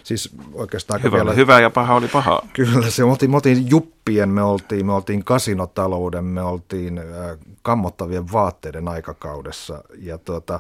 Siis 0.04 0.30
oikeastaan 0.54 1.04
hyvä, 1.04 1.18
vielä, 1.18 1.34
hyvä 1.34 1.60
ja 1.60 1.70
paha 1.70 1.96
oli 1.96 2.08
paha. 2.08 2.42
Kyllä, 2.54 2.90
se, 2.90 3.04
me, 3.04 3.10
oltiin, 3.10 3.32
me 3.32 3.36
oltiin 3.36 3.70
juppien, 3.70 4.30
me 4.30 4.44
oltiin, 4.44 4.86
me 4.86 4.94
oltiin 4.94 5.24
kasinotalouden, 5.24 6.26
me 6.26 6.42
oltiin 6.42 6.98
äh, 6.98 7.38
kammottavien 7.62 8.32
vaatteiden 8.32 8.88
aikakaudessa. 8.88 9.84
Ja 9.98 10.18
tuota, 10.18 10.60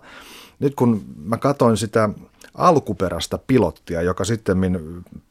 nyt 0.59 0.75
kun 0.75 1.03
mä 1.23 1.37
katsoin 1.37 1.77
sitä 1.77 2.09
alkuperäistä 2.53 3.39
pilottia, 3.47 4.01
joka 4.01 4.23
sitten 4.23 4.57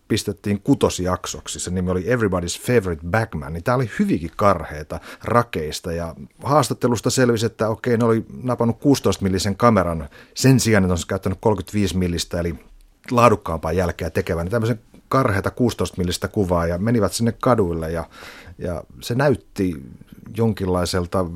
pistettiin 0.09 0.61
kutosjaksoksi. 0.61 1.61
Se 1.61 1.71
nimi 1.71 1.91
oli 1.91 2.03
Everybody's 2.03 2.67
Favorite 2.67 3.03
Bagman, 3.11 3.53
niin 3.53 3.65
tämä 3.65 3.75
oli 3.75 3.91
hyvinkin 3.99 4.31
karheita 4.37 5.01
rakeista 5.25 5.93
ja 5.93 6.15
haastattelusta 6.43 7.11
selvisi, 7.11 7.47
että 7.47 7.69
okei, 7.69 7.97
ne 7.97 8.05
oli 8.05 8.25
napannut 8.43 8.79
16 8.81 9.23
millisen 9.23 9.57
kameran 9.57 10.09
sen 10.35 10.61
sijaan, 10.61 10.85
että 10.85 10.93
on 10.93 10.99
käyttänyt 11.09 11.39
35 11.41 11.97
millistä, 11.97 12.41
eli 12.41 12.55
laadukkaampaa 13.11 13.73
jälkeä 13.73 14.11
tekevän, 14.11 14.45
niin 14.45 14.51
tämmöisen 14.51 14.81
karheita 15.09 15.51
16 15.51 15.97
millistä 15.99 16.29
kuvaa 16.29 16.67
ja 16.67 16.79
menivät 16.79 17.13
sinne 17.13 17.33
kaduille 17.33 17.93
ja, 17.93 18.05
ja 18.59 18.85
se 19.01 19.15
näytti 19.15 19.83
jonkinlaiselta 20.37 21.27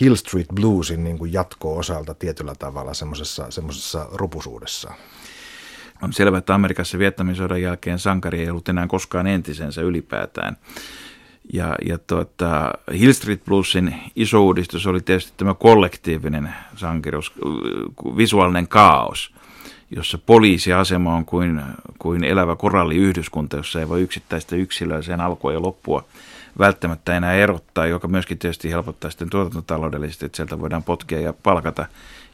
Hill 0.00 0.14
Street 0.14 0.48
Bluesin 0.54 1.04
niin 1.04 1.18
kuin 1.18 1.32
jatko-osalta 1.32 2.14
tietyllä 2.14 2.54
tavalla 2.58 2.94
semmoisessa, 2.94 3.50
semmoisessa 3.50 4.06
rupusuudessaan. 4.12 4.96
On 6.02 6.12
selvää, 6.12 6.38
että 6.38 6.54
Amerikassa 6.54 6.98
Vietnamin 6.98 7.36
sodan 7.36 7.62
jälkeen 7.62 7.98
sankari 7.98 8.40
ei 8.40 8.50
ollut 8.50 8.68
enää 8.68 8.86
koskaan 8.86 9.26
entisensä 9.26 9.80
ylipäätään. 9.80 10.56
Ja, 11.52 11.74
ja 11.86 11.98
tuota, 11.98 12.72
Hill 12.98 13.12
Street 13.12 13.44
Bluesin 13.44 13.94
iso 14.16 14.44
uudistus 14.44 14.86
oli 14.86 15.00
tietysti 15.00 15.32
tämä 15.36 15.54
kollektiivinen 15.54 16.54
sankeruus, 16.76 17.32
visuaalinen 18.16 18.68
kaos, 18.68 19.34
jossa 19.90 20.18
poliisiasema 20.18 21.14
on 21.14 21.24
kuin, 21.24 21.62
kuin 21.98 22.24
elävä 22.24 22.56
koralliyhdyskunta, 22.56 23.56
jossa 23.56 23.80
ei 23.80 23.88
voi 23.88 24.02
yksittäistä 24.02 24.56
yksilöä 24.56 25.02
sen 25.02 25.20
alkua 25.20 25.52
ja 25.52 25.62
loppua 25.62 26.04
välttämättä 26.58 27.16
enää 27.16 27.32
erottaa, 27.32 27.86
joka 27.86 28.08
myöskin 28.08 28.38
tietysti 28.38 28.70
helpottaa 28.70 29.10
sitten 29.10 29.30
tuotantotaloudellisesti, 29.30 30.26
että 30.26 30.36
sieltä 30.36 30.60
voidaan 30.60 30.82
potkia 30.82 31.20
ja 31.20 31.32
palkata 31.32 31.86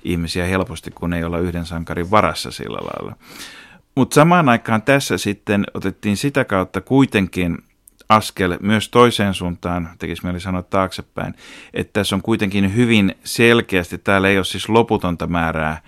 ihmisiä 0.05 0.47
helposti, 0.47 0.91
kun 0.91 1.15
ei 1.15 1.25
olla 1.25 1.39
yhden 1.39 1.67
sankarin 1.67 2.11
varassa 2.11 2.51
sillä 2.51 2.79
lailla. 2.79 3.17
Mutta 3.95 4.15
samaan 4.15 4.49
aikaan 4.49 4.83
tässä 4.83 5.19
sitten 5.19 5.65
otettiin 5.75 6.17
sitä 6.17 6.45
kautta 6.45 6.81
kuitenkin 6.81 7.59
askel 8.09 8.59
myös 8.63 8.89
toiseen 8.89 9.35
suuntaan, 9.35 9.89
tekisi 9.99 10.25
mieli 10.25 10.41
sanoa 10.41 10.63
taaksepäin, 10.63 11.35
että 11.75 11.93
tässä 11.93 12.17
on 12.17 12.23
kuitenkin 12.23 12.75
hyvin 12.75 13.15
selkeästi, 13.25 13.99
täällä 13.99 14.29
ei 14.29 14.37
ole 14.37 14.45
siis 14.45 14.69
loputonta 14.69 15.27
määrää 15.27 15.83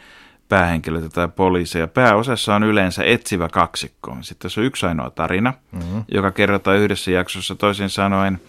päähenkilöitä 0.48 1.08
tai 1.08 1.28
poliiseja. 1.28 1.88
Pääosassa 1.88 2.54
on 2.54 2.62
yleensä 2.62 3.04
etsivä 3.04 3.48
kaksikko. 3.48 4.16
Sitten 4.20 4.42
tässä 4.42 4.60
on 4.60 4.66
yksi 4.66 4.86
ainoa 4.86 5.10
tarina, 5.10 5.54
mm-hmm. 5.72 6.04
joka 6.08 6.30
kerrotaan 6.30 6.78
yhdessä 6.78 7.10
jaksossa 7.10 7.54
toisin 7.54 7.90
sanoen. 7.90 8.40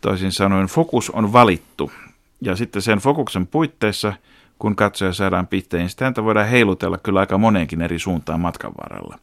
Toisin 0.00 0.32
sanoen 0.32 0.66
fokus 0.66 1.10
on 1.10 1.32
valittu. 1.32 1.92
Ja 2.40 2.56
sitten 2.56 2.82
sen 2.82 2.98
fokuksen 2.98 3.46
puitteissa, 3.46 4.12
kun 4.58 4.76
katsoja 4.76 5.12
saadaan 5.12 5.46
pitteen, 5.46 5.80
niin 5.80 5.90
sitä 5.90 6.24
voidaan 6.24 6.48
heilutella 6.48 6.98
kyllä 6.98 7.20
aika 7.20 7.38
moneenkin 7.38 7.82
eri 7.82 7.98
suuntaan 7.98 8.40
matkan 8.40 8.72
varrella. 8.82 9.18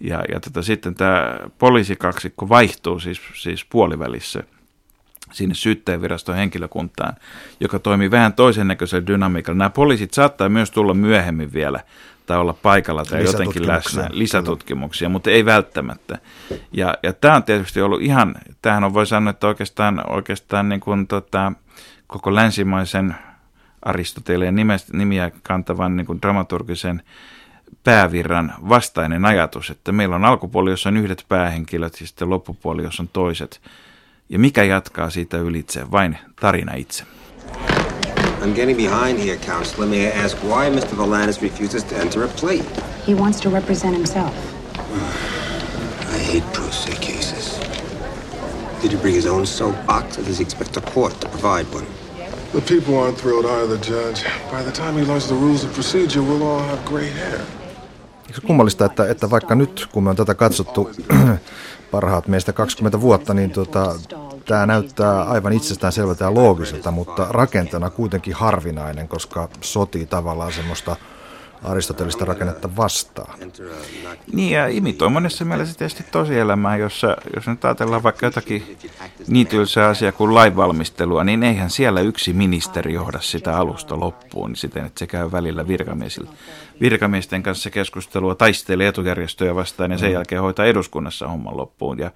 Ja, 0.00 0.24
ja 0.32 0.40
tota, 0.40 0.62
sitten 0.62 0.94
tämä 0.94 1.38
poliisikaksikko 1.58 2.48
vaihtuu 2.48 3.00
siis, 3.00 3.20
siis 3.34 3.64
puolivälissä 3.64 4.42
sinne 5.32 5.54
syyttäjäviraston 5.54 6.34
henkilökuntaan, 6.34 7.12
joka 7.60 7.78
toimii 7.78 8.10
vähän 8.10 8.32
toisen 8.32 8.68
näköisellä 8.68 9.06
dynamiikalla. 9.06 9.58
Nämä 9.58 9.70
poliisit 9.70 10.14
saattaa 10.14 10.48
myös 10.48 10.70
tulla 10.70 10.94
myöhemmin 10.94 11.52
vielä 11.52 11.80
tai 12.26 12.38
olla 12.38 12.52
paikalla 12.52 13.04
tai 13.04 13.24
jotenkin 13.24 13.66
läsnä, 13.66 14.08
lisätutkimuksia, 14.10 15.08
mutta 15.08 15.30
ei 15.30 15.44
välttämättä. 15.44 16.18
Ja, 16.72 16.94
ja 17.02 17.12
tämä 17.12 17.36
on 17.36 17.42
tietysti 17.42 17.80
ollut 17.80 18.02
ihan, 18.02 18.34
tämähän 18.62 18.84
on 18.84 18.94
voi 18.94 19.06
sanoa, 19.06 19.30
että 19.30 19.46
oikeastaan, 19.46 20.10
oikeastaan 20.10 20.68
niin 20.68 20.80
kuin 20.80 21.06
tota, 21.06 21.52
koko 22.06 22.34
länsimaisen 22.34 23.14
Aristoteleen 23.82 24.56
nimiä 24.92 25.30
kantavan 25.42 25.96
niin 25.96 26.06
kuin 26.06 26.22
dramaturgisen 26.22 27.02
päävirran 27.84 28.54
vastainen 28.68 29.24
ajatus, 29.24 29.70
että 29.70 29.92
meillä 29.92 30.16
on 30.16 30.24
alkupuoli, 30.24 30.70
jossa 30.70 30.88
on 30.88 30.96
yhdet 30.96 31.24
päähenkilöt 31.28 32.00
ja 32.00 32.06
sitten 32.06 32.30
loppupuoli, 32.30 32.82
jossa 32.82 33.02
on 33.02 33.08
toiset. 33.12 33.60
Ja 34.30 34.38
mikä 34.38 34.64
jatkaa 34.64 35.10
siitä 35.10 35.38
ylitse? 35.38 35.90
Vain 35.90 36.18
tarina 36.40 36.74
itse. 36.74 37.04
I'm 38.42 38.54
getting 38.54 38.76
behind 38.76 39.18
here, 39.18 39.36
Counselor. 39.46 39.88
May 39.88 40.06
I 40.06 40.24
ask 40.24 40.36
why 40.42 40.70
Mr. 40.70 40.96
Valanis 40.96 41.42
refuses 41.42 41.84
to 41.84 41.94
enter 41.96 42.24
a 42.24 42.28
plea? 42.40 42.62
He 43.08 43.14
wants 43.14 43.40
to 43.40 43.50
represent 43.50 43.94
himself. 43.96 44.32
I 46.14 46.18
hate 46.32 46.44
pro 46.52 46.70
se 46.70 46.90
cases. 46.90 47.60
Did 48.82 48.92
he 48.92 48.96
bring 48.96 49.14
his 49.14 49.26
own 49.26 49.46
soapbox, 49.46 50.18
or 50.18 50.24
does 50.24 50.38
he 50.38 50.44
expect 50.44 50.76
a 50.76 50.80
court 50.80 51.20
to 51.20 51.28
provide 51.28 51.66
one? 51.74 51.86
The 52.52 52.60
people 52.60 52.94
aren't 52.94 53.18
thrilled 53.18 53.46
either, 53.46 53.76
Judge. 53.76 54.24
By 54.52 54.62
the 54.62 54.72
time 54.72 54.92
he 54.98 55.04
learns 55.04 55.26
the 55.26 55.34
rules 55.34 55.64
of 55.64 55.72
procedure, 55.72 56.22
we'll 56.22 56.42
all 56.42 56.62
have 56.62 56.84
gray 56.84 57.10
hair. 57.10 57.40
Eikö 58.26 58.40
kummallista, 58.46 58.84
että, 58.84 59.10
että 59.10 59.30
vaikka 59.30 59.54
nyt, 59.54 59.86
kun 59.92 60.04
me 60.04 60.10
on 60.10 60.16
tätä 60.16 60.34
katsottu 60.34 60.90
parhaat 61.90 62.28
meistä 62.28 62.52
20 62.52 63.00
vuotta, 63.00 63.34
niin 63.34 63.50
tota, 63.50 63.94
tämä 64.44 64.66
näyttää 64.66 65.22
aivan 65.22 65.52
itsestään 65.52 65.92
selvältä 65.92 66.24
ja 66.24 66.34
loogiselta, 66.34 66.90
mutta 66.90 67.26
rakentena 67.30 67.90
kuitenkin 67.90 68.34
harvinainen, 68.34 69.08
koska 69.08 69.48
sotii 69.60 70.06
tavallaan 70.06 70.52
semmoista 70.52 70.96
aristotelista 71.62 72.24
rakennetta 72.24 72.76
vastaan. 72.76 73.38
Niin 74.32 74.50
ja 74.50 74.66
imitoi 74.66 75.10
monessa 75.10 75.44
mielessä 75.44 75.78
tietysti 75.78 76.04
tosielämää, 76.10 76.76
jossa 76.76 77.16
jos 77.36 77.46
nyt 77.46 77.64
ajatellaan 77.64 78.02
vaikka 78.02 78.26
jotakin 78.26 78.76
niin 79.26 79.46
tylsää 79.46 79.88
asiaa 79.88 80.12
kuin 80.12 80.34
lainvalmistelua, 80.34 81.24
niin 81.24 81.42
eihän 81.42 81.70
siellä 81.70 82.00
yksi 82.00 82.32
ministeri 82.32 82.94
johda 82.94 83.20
sitä 83.20 83.58
alusta 83.58 84.00
loppuun 84.00 84.56
siten, 84.56 84.86
että 84.86 84.98
se 84.98 85.06
käy 85.06 85.32
välillä 85.32 85.68
virkamiesillä. 85.68 86.30
virkamiesten 86.80 87.42
kanssa 87.42 87.70
keskustelua, 87.70 88.34
taistelee 88.34 88.88
etujärjestöjä 88.88 89.54
vastaan 89.54 89.90
ja 89.90 89.98
sen 89.98 90.08
mm. 90.08 90.14
jälkeen 90.14 90.42
hoitaa 90.42 90.66
eduskunnassa 90.66 91.28
homman 91.28 91.56
loppuun. 91.56 91.98
Ja, 91.98 92.10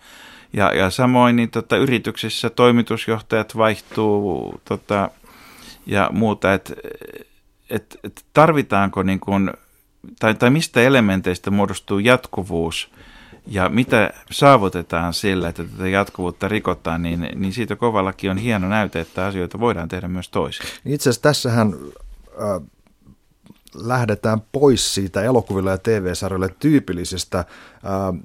ja, 0.53 0.75
ja 0.75 0.91
samoin 0.91 1.37
niin 1.37 1.51
tota, 1.51 1.77
yrityksissä 1.77 2.51
toimitusjohtajat 2.51 3.57
vaihtuu 3.57 4.61
tota, 4.65 5.11
ja 5.87 6.11
muuta, 6.13 6.55
että 6.55 6.75
että 7.73 7.99
et 8.05 8.25
tarvitaanko 8.33 9.03
niin 9.03 9.21
kuin, 9.21 9.51
tai, 10.19 10.35
tai 10.35 10.51
mistä 10.51 10.83
elementeistä 10.83 11.51
muodostuu 11.51 11.99
jatkuvuus 11.99 12.91
ja 13.47 13.69
mitä 13.69 14.11
saavutetaan 14.31 15.15
sillä, 15.15 15.49
että 15.49 15.65
tätä 15.65 15.89
jatkuvuutta 15.89 16.49
rikotaan, 16.49 17.03
niin, 17.03 17.29
niin 17.35 17.53
siitä 17.53 17.77
kovallakin 17.77 18.31
on 18.31 18.37
hieno 18.37 18.69
näyte, 18.69 19.01
että 19.01 19.27
asioita 19.27 19.61
voidaan 19.61 19.89
tehdä 19.89 20.09
myös 20.09 20.29
toisin. 20.29 20.67
Itse 20.85 21.11
asiassa 21.11 21.23
tässähän 21.23 21.75
äh, 22.29 22.69
lähdetään 23.75 24.43
pois 24.53 24.95
siitä 24.95 25.23
elokuvilla 25.23 25.71
ja 25.71 25.79
TV-sarjoille 25.79 26.55
tyypillisestä 26.59 27.39
äh, 27.39 27.47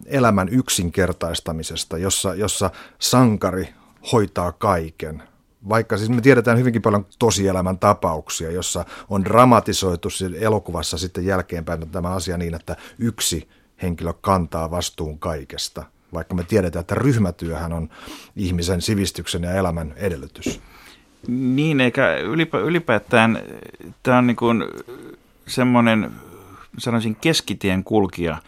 elämän 0.06 0.50
yksinkertaistamisesta, 0.50 1.98
jossa, 1.98 2.36
jossa 2.36 2.72
sankari 3.00 3.74
hoitaa 4.12 4.52
kaiken– 4.52 5.24
vaikka 5.70 5.98
siis 5.98 6.10
me 6.10 6.22
tiedetään 6.22 6.58
hyvinkin 6.58 6.82
paljon 6.82 7.06
tosielämän 7.20 7.80
tapauksia, 7.80 8.52
jossa 8.52 8.86
on 9.10 9.26
dramatisoitu 9.26 10.10
elokuvassa 10.40 10.98
sitten 10.98 11.26
jälkeenpäin 11.26 11.90
tämä 11.90 12.10
asia 12.10 12.38
niin, 12.38 12.56
että 12.56 12.76
yksi 13.00 13.50
henkilö 13.82 14.14
kantaa 14.22 14.72
vastuun 14.72 15.20
kaikesta, 15.20 15.84
vaikka 16.14 16.36
me 16.36 16.44
tiedetään, 16.44 16.82
että 16.82 16.96
ryhmätyöhän 16.96 17.74
on 17.74 17.90
ihmisen 18.36 18.82
sivistyksen 18.82 19.44
ja 19.44 19.54
elämän 19.54 19.94
edellytys. 19.96 20.62
Niin, 21.28 21.82
eikä 21.82 22.18
ylipä, 22.18 22.60
ylipäätään 22.60 23.42
tämä 24.04 24.18
on 24.18 24.28
niin 24.28 24.38
kuin 24.38 24.66
semmoinen, 25.48 26.12
sanoisin 26.78 27.16
keskitien 27.16 27.84
kulkija– 27.84 28.38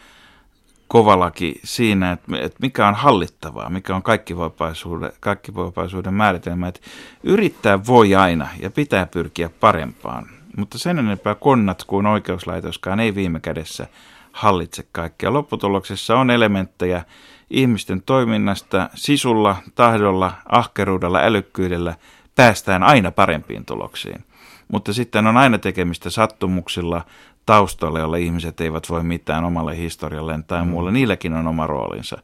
kovalaki 0.90 1.60
siinä, 1.64 2.12
että, 2.12 2.36
että 2.40 2.58
mikä 2.60 2.88
on 2.88 2.94
hallittavaa, 2.94 3.70
mikä 3.70 3.96
on 3.96 4.02
kaikkivoipaisuuden, 4.02 5.12
kaikkivoipaisuuden 5.20 6.14
määritelmä. 6.14 6.68
Että 6.68 6.80
yrittää 7.22 7.86
voi 7.86 8.14
aina 8.14 8.48
ja 8.62 8.70
pitää 8.70 9.06
pyrkiä 9.06 9.50
parempaan, 9.60 10.26
mutta 10.56 10.78
sen 10.78 10.98
enempää 10.98 11.34
konnat 11.34 11.84
kuin 11.84 12.06
oikeuslaitoskaan 12.06 13.00
ei 13.00 13.14
viime 13.14 13.40
kädessä 13.40 13.86
hallitse 14.32 14.86
kaikkea. 14.92 15.32
Lopputuloksessa 15.32 16.16
on 16.16 16.30
elementtejä 16.30 17.04
ihmisten 17.50 18.02
toiminnasta, 18.02 18.90
sisulla, 18.94 19.56
tahdolla, 19.74 20.32
ahkeruudella, 20.48 21.18
älykkyydellä 21.18 21.94
päästään 22.34 22.82
aina 22.82 23.10
parempiin 23.10 23.64
tuloksiin. 23.64 24.24
Mutta 24.68 24.92
sitten 24.92 25.26
on 25.26 25.36
aina 25.36 25.58
tekemistä 25.58 26.10
sattumuksilla, 26.10 27.04
taustalle, 27.50 28.00
jolle 28.00 28.20
ihmiset 28.20 28.60
eivät 28.60 28.90
voi 28.90 29.02
mitään 29.02 29.44
omalle 29.44 29.76
historialleen 29.76 30.44
tai 30.44 30.62
mm. 30.62 30.68
muulle. 30.68 30.92
Niilläkin 30.92 31.32
on 31.32 31.46
oma 31.46 31.66
roolinsa. 31.66 32.18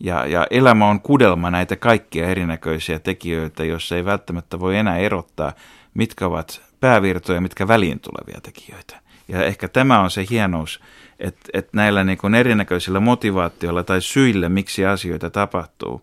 Ja, 0.00 0.26
ja 0.26 0.46
elämä 0.50 0.86
on 0.86 1.00
kudelma 1.00 1.50
näitä 1.50 1.76
kaikkia 1.76 2.28
erinäköisiä 2.28 2.98
tekijöitä, 2.98 3.64
joissa 3.64 3.96
ei 3.96 4.04
välttämättä 4.04 4.60
voi 4.60 4.76
enää 4.76 4.96
erottaa, 4.96 5.52
mitkä 5.94 6.26
ovat 6.26 6.62
päävirtoja, 6.80 7.40
mitkä 7.40 7.68
väliin 7.68 8.00
tulevia 8.00 8.40
tekijöitä. 8.42 9.00
Ja 9.28 9.44
ehkä 9.44 9.68
tämä 9.68 10.00
on 10.00 10.10
se 10.10 10.26
hienous, 10.30 10.80
että, 11.18 11.48
että 11.52 11.70
näillä 11.72 12.04
niin 12.04 12.18
kuin 12.18 12.34
erinäköisillä 12.34 13.00
motivaatioilla 13.00 13.82
tai 13.82 14.02
syillä, 14.02 14.48
miksi 14.48 14.86
asioita 14.86 15.30
tapahtuu, 15.30 16.02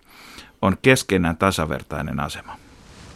on 0.61 0.77
keskenään 0.81 1.37
tasavertainen 1.37 2.19
asema. 2.19 2.64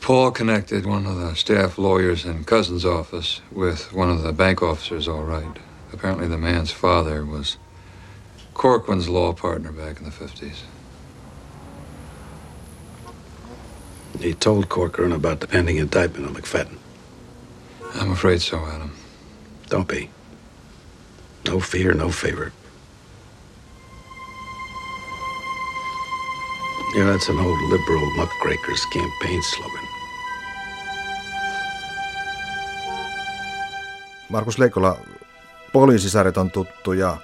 Paul 0.02 0.32
connected 0.32 0.86
one 0.86 1.06
of 1.06 1.18
the 1.18 1.36
staff 1.36 1.78
lawyers 1.78 2.26
in 2.26 2.44
Cousin's 2.44 2.86
office 2.86 3.42
with 3.52 3.94
one 3.94 4.10
of 4.10 4.24
the 4.24 4.34
bank 4.34 4.64
officers, 4.64 5.08
all 5.08 5.24
right. 5.24 5.58
Apparently, 5.94 6.28
the 6.28 6.38
man's 6.38 6.72
father 6.72 7.26
was 7.26 7.58
Corcoran's 8.54 9.10
law 9.10 9.34
partner 9.34 9.72
back 9.72 10.00
in 10.00 10.06
the 10.06 10.12
50s. 10.12 10.62
He 14.20 14.34
told 14.34 14.70
Corcoran 14.70 15.12
about 15.12 15.40
the 15.40 15.48
pending 15.48 15.78
indictment 15.78 16.26
of 16.26 16.36
McFadden. 16.36 16.78
I'm 17.96 18.12
afraid 18.12 18.42
so, 18.42 18.66
Adam. 18.66 18.96
Don't 19.68 19.88
be. 19.88 20.10
No 21.46 21.60
fear, 21.60 21.94
no 21.94 22.10
favor. 22.12 22.52
Yeah, 26.96 27.06
that's 27.06 27.30
an 27.30 27.40
old 27.40 27.62
liberal 27.70 28.10
muckraker's 28.18 28.84
campaign 28.86 29.42
slogan. 29.44 29.79
Markus 34.30 34.60
Leikola, 34.60 34.98
poliisisarjat 35.74 36.38
on 36.38 36.52
tuttuja, 36.52 37.18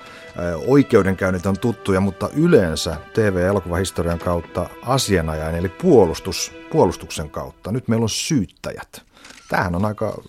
oikeudenkäynnit 0.68 1.46
on 1.46 1.60
tuttuja, 1.60 2.00
mutta 2.00 2.30
yleensä 2.36 2.98
TV-elokuvahistorian 3.14 4.20
kautta 4.20 4.70
asianajajan 4.82 5.56
eli 5.56 5.70
puolustus, 5.70 6.52
puolustuksen 6.72 7.30
kautta. 7.30 7.72
Nyt 7.72 7.88
meillä 7.88 8.04
on 8.04 8.10
syyttäjät. 8.10 9.02
Tämähän 9.50 9.76
on 9.76 9.86
aika, 9.86 10.22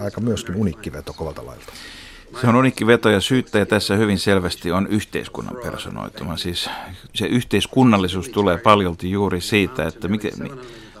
aika 0.00 0.20
myöskin 0.20 0.54
unikki 0.54 0.92
veto 0.92 1.12
kovalta 1.12 1.46
lailta. 1.46 1.72
Se 2.40 2.46
on 2.46 2.56
unikki 2.56 2.86
veto 2.86 3.10
ja 3.10 3.20
syyttäjä 3.20 3.66
tässä 3.66 3.96
hyvin 3.96 4.18
selvästi 4.18 4.72
on 4.72 4.86
yhteiskunnan 4.86 5.56
personoituma. 5.62 6.36
Siis 6.36 6.70
se 7.14 7.26
yhteiskunnallisuus 7.26 8.28
tulee 8.28 8.58
paljolti 8.58 9.10
juuri 9.10 9.40
siitä, 9.40 9.86
että 9.86 10.08
mikä, 10.08 10.28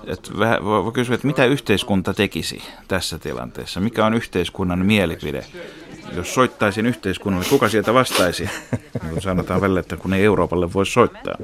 että 0.06 0.30
voi 0.64 0.92
kysyä, 0.92 1.14
että 1.14 1.26
mitä 1.26 1.44
yhteiskunta 1.44 2.14
tekisi 2.14 2.62
tässä 2.88 3.18
tilanteessa? 3.18 3.80
Mikä 3.80 4.06
on 4.06 4.14
yhteiskunnan 4.14 4.86
mielipide? 4.86 5.44
Jos 6.16 6.34
soittaisin 6.34 6.86
yhteiskunnalle, 6.86 7.46
kuka 7.48 7.68
sieltä 7.68 7.94
vastaisi? 7.94 8.50
Niin 9.02 9.22
sanotaan 9.22 9.60
välillä, 9.60 9.80
että 9.80 9.96
kun 9.96 10.14
ei 10.14 10.24
Euroopalle 10.24 10.72
voi 10.72 10.86
soittaa. 10.86 11.34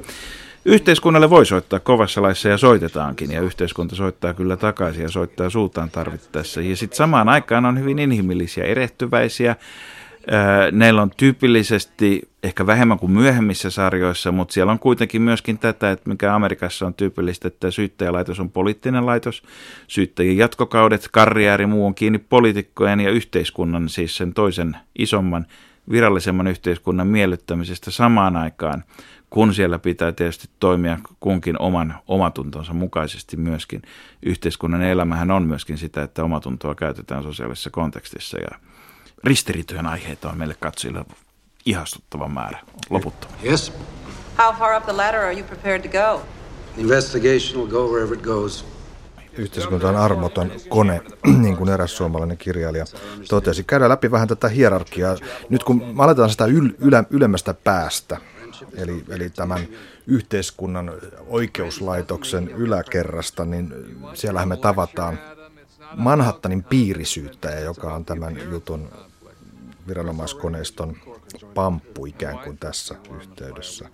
Yhteiskunnalle 0.65 1.29
voi 1.29 1.45
soittaa 1.45 1.79
kovassa 1.79 2.21
laissa 2.21 2.49
ja 2.49 2.57
soitetaankin, 2.57 3.31
ja 3.31 3.41
yhteiskunta 3.41 3.95
soittaa 3.95 4.33
kyllä 4.33 4.57
takaisin 4.57 5.03
ja 5.03 5.09
soittaa 5.09 5.49
suutaan 5.49 5.91
tarvittaessa. 5.91 6.61
Ja 6.61 6.75
sitten 6.75 6.97
samaan 6.97 7.29
aikaan 7.29 7.65
on 7.65 7.79
hyvin 7.79 7.99
inhimillisiä, 7.99 8.63
erehtyväisiä, 8.63 9.55
Neillä 10.71 11.01
on 11.01 11.11
tyypillisesti 11.17 12.29
ehkä 12.43 12.67
vähemmän 12.67 12.99
kuin 12.99 13.11
myöhemmissä 13.11 13.69
sarjoissa, 13.69 14.31
mutta 14.31 14.53
siellä 14.53 14.71
on 14.71 14.79
kuitenkin 14.79 15.21
myöskin 15.21 15.59
tätä, 15.59 15.91
että 15.91 16.09
mikä 16.09 16.35
Amerikassa 16.35 16.85
on 16.85 16.93
tyypillistä, 16.93 17.47
että 17.47 17.71
syyttäjälaitos 17.71 18.39
on 18.39 18.51
poliittinen 18.51 19.05
laitos, 19.05 19.43
syyttäjien 19.87 20.37
jatkokaudet, 20.37 21.09
karriääri 21.11 21.65
muu 21.65 21.85
on 21.85 21.95
kiinni 21.95 22.19
poliitikkojen 22.19 22.99
ja 22.99 23.11
yhteiskunnan, 23.11 23.89
siis 23.89 24.17
sen 24.17 24.33
toisen 24.33 24.77
isomman 24.99 25.45
virallisemman 25.91 26.47
yhteiskunnan 26.47 27.07
miellyttämisestä 27.07 27.91
samaan 27.91 28.35
aikaan, 28.35 28.83
kun 29.29 29.53
siellä 29.53 29.79
pitää 29.79 30.11
tietysti 30.11 30.49
toimia 30.59 30.97
kunkin 31.19 31.61
oman 31.61 31.95
omatuntonsa 32.07 32.73
mukaisesti 32.73 33.37
myöskin. 33.37 33.81
Yhteiskunnan 34.25 34.81
elämähän 34.81 35.31
on 35.31 35.43
myöskin 35.43 35.77
sitä, 35.77 36.03
että 36.03 36.23
omatuntoa 36.23 36.75
käytetään 36.75 37.23
sosiaalisessa 37.23 37.69
kontekstissa 37.69 38.37
ja 38.39 38.59
ristiriitojen 39.23 39.85
aiheita 39.85 40.29
on 40.29 40.37
meille 40.37 40.55
katsojille 40.59 41.05
ihastuttava 41.65 42.27
määrä 42.27 42.59
loputtomiin. 42.89 43.45
Yes. 43.45 43.73
How 44.37 44.55
far 44.55 44.77
up 44.77 44.83
the 44.83 44.93
ladder 44.93 45.21
are 45.21 45.33
you 45.33 45.43
prepared 45.43 45.81
to 45.81 45.89
go? 45.89 46.21
Investigation 46.77 47.61
will 47.61 47.71
go 47.71 47.87
wherever 47.87 48.17
it 48.17 48.23
goes. 48.23 48.65
Yhteiskunta 49.37 49.89
on 49.89 49.95
armoton 49.95 50.51
kone, 50.69 51.01
niin 51.41 51.57
kuin 51.57 51.69
eräs 51.69 51.97
suomalainen 51.97 52.37
kirjailija 52.37 52.85
totesi. 53.29 53.63
Käydään 53.63 53.89
läpi 53.89 54.11
vähän 54.11 54.27
tätä 54.27 54.47
hierarkiaa. 54.47 55.15
Nyt 55.49 55.63
kun 55.63 55.83
me 55.95 56.03
aletaan 56.03 56.29
sitä 56.29 56.45
yl, 56.45 56.69
ylä, 56.79 57.03
ylemmästä 57.09 57.53
päästä, 57.53 58.17
eli, 58.73 59.03
eli 59.09 59.29
tämän 59.29 59.67
yhteiskunnan 60.07 60.91
oikeuslaitoksen 61.27 62.49
yläkerrasta, 62.49 63.45
niin 63.45 63.73
siellähän 64.13 64.49
me 64.49 64.57
tavataan 64.57 65.19
Manhattanin 65.95 66.63
piirisyyttäjä, 66.63 67.59
joka 67.59 67.93
on 67.93 68.05
tämän 68.05 68.37
jutun 68.51 68.89
viranomaiskoneiston 69.87 70.95
pamppu 71.53 72.05
ikään 72.05 72.39
kuin 72.39 72.57
tässä 72.57 72.95
yhteydessä. 73.15 73.89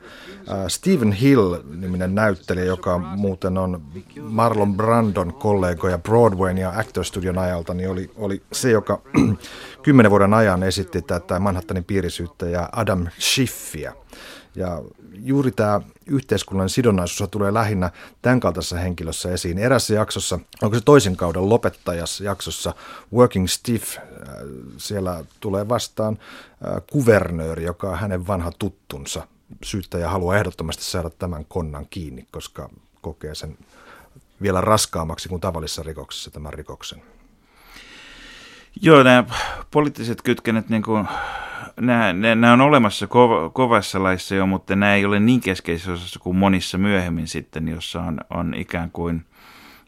Stephen 0.67 1.11
Hill-niminen 1.11 2.15
näyttelijä, 2.15 2.65
joka 2.65 2.97
muuten 2.97 3.57
on 3.57 3.81
Marlon 4.21 4.77
Brandon 4.77 5.33
kollegoja 5.33 5.97
Broadwayn 5.97 6.57
ja 6.57 6.73
Actor 6.75 7.05
Studion 7.05 7.37
ajalta, 7.37 7.73
niin 7.73 7.89
oli, 7.89 8.11
oli 8.15 8.41
se, 8.51 8.71
joka 8.71 9.01
kymmenen 9.83 10.11
vuoden 10.11 10.33
ajan 10.33 10.63
esitti 10.63 11.01
tätä 11.01 11.39
Manhattanin 11.39 11.83
piirisyyttäjää 11.83 12.69
Adam 12.71 13.07
Schiffiä. 13.19 13.93
Ja 14.55 14.81
juuri 15.23 15.51
tämä 15.51 15.81
yhteiskunnan 16.05 16.69
sidonnaisuus 16.69 17.29
tulee 17.29 17.53
lähinnä 17.53 17.91
tämän 18.21 18.39
kaltaisessa 18.39 18.77
henkilössä 18.77 19.31
esiin. 19.31 19.57
Erässä 19.57 19.93
jaksossa, 19.93 20.39
onko 20.61 20.77
se 20.77 20.83
toisen 20.85 21.15
kauden 21.15 21.49
lopettajas 21.49 22.21
jaksossa, 22.21 22.73
Working 23.13 23.47
Stiff, 23.47 23.97
äh, 23.97 24.03
siellä 24.77 25.23
tulee 25.39 25.69
vastaan 25.69 26.17
äh, 26.19 26.81
kuvernööri, 26.91 27.63
joka 27.63 27.89
on 27.89 27.97
hänen 27.97 28.27
vanha 28.27 28.51
tuttunsa. 28.59 29.27
Syyttäjä 29.63 30.09
haluaa 30.09 30.37
ehdottomasti 30.37 30.83
saada 30.83 31.09
tämän 31.09 31.45
konnan 31.45 31.87
kiinni, 31.89 32.27
koska 32.31 32.69
kokee 33.01 33.35
sen 33.35 33.57
vielä 34.41 34.61
raskaammaksi 34.61 35.29
kuin 35.29 35.41
tavallisessa 35.41 35.83
rikoksessa 35.83 36.31
tämän 36.31 36.53
rikoksen. 36.53 37.01
Joo, 38.81 39.03
nämä 39.03 39.23
poliittiset 39.71 40.21
kytkenet 40.21 40.69
niin 40.69 40.83
kuin 40.83 41.07
nämä, 41.79 42.13
nämä 42.13 42.53
on 42.53 42.61
olemassa 42.61 43.07
kov, 43.07 43.51
kovassa 43.53 44.03
laissa 44.03 44.35
jo, 44.35 44.45
mutta 44.45 44.75
nämä 44.75 44.95
ei 44.95 45.05
ole 45.05 45.19
niin 45.19 45.41
keskeisessä 45.41 45.91
osassa 45.91 46.19
kuin 46.19 46.37
monissa 46.37 46.77
myöhemmin 46.77 47.27
sitten, 47.27 47.67
jossa 47.67 48.01
on, 48.01 48.19
on 48.29 48.53
ikään 48.53 48.91
kuin, 48.91 49.25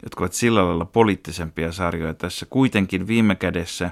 jotka 0.04 0.24
ovat 0.24 0.34
sillä 0.34 0.66
lailla 0.66 0.86
poliittisempia 0.86 1.72
sarjoja. 1.72 2.14
Tässä 2.14 2.46
kuitenkin 2.50 3.08
viime 3.08 3.36
kädessä 3.36 3.92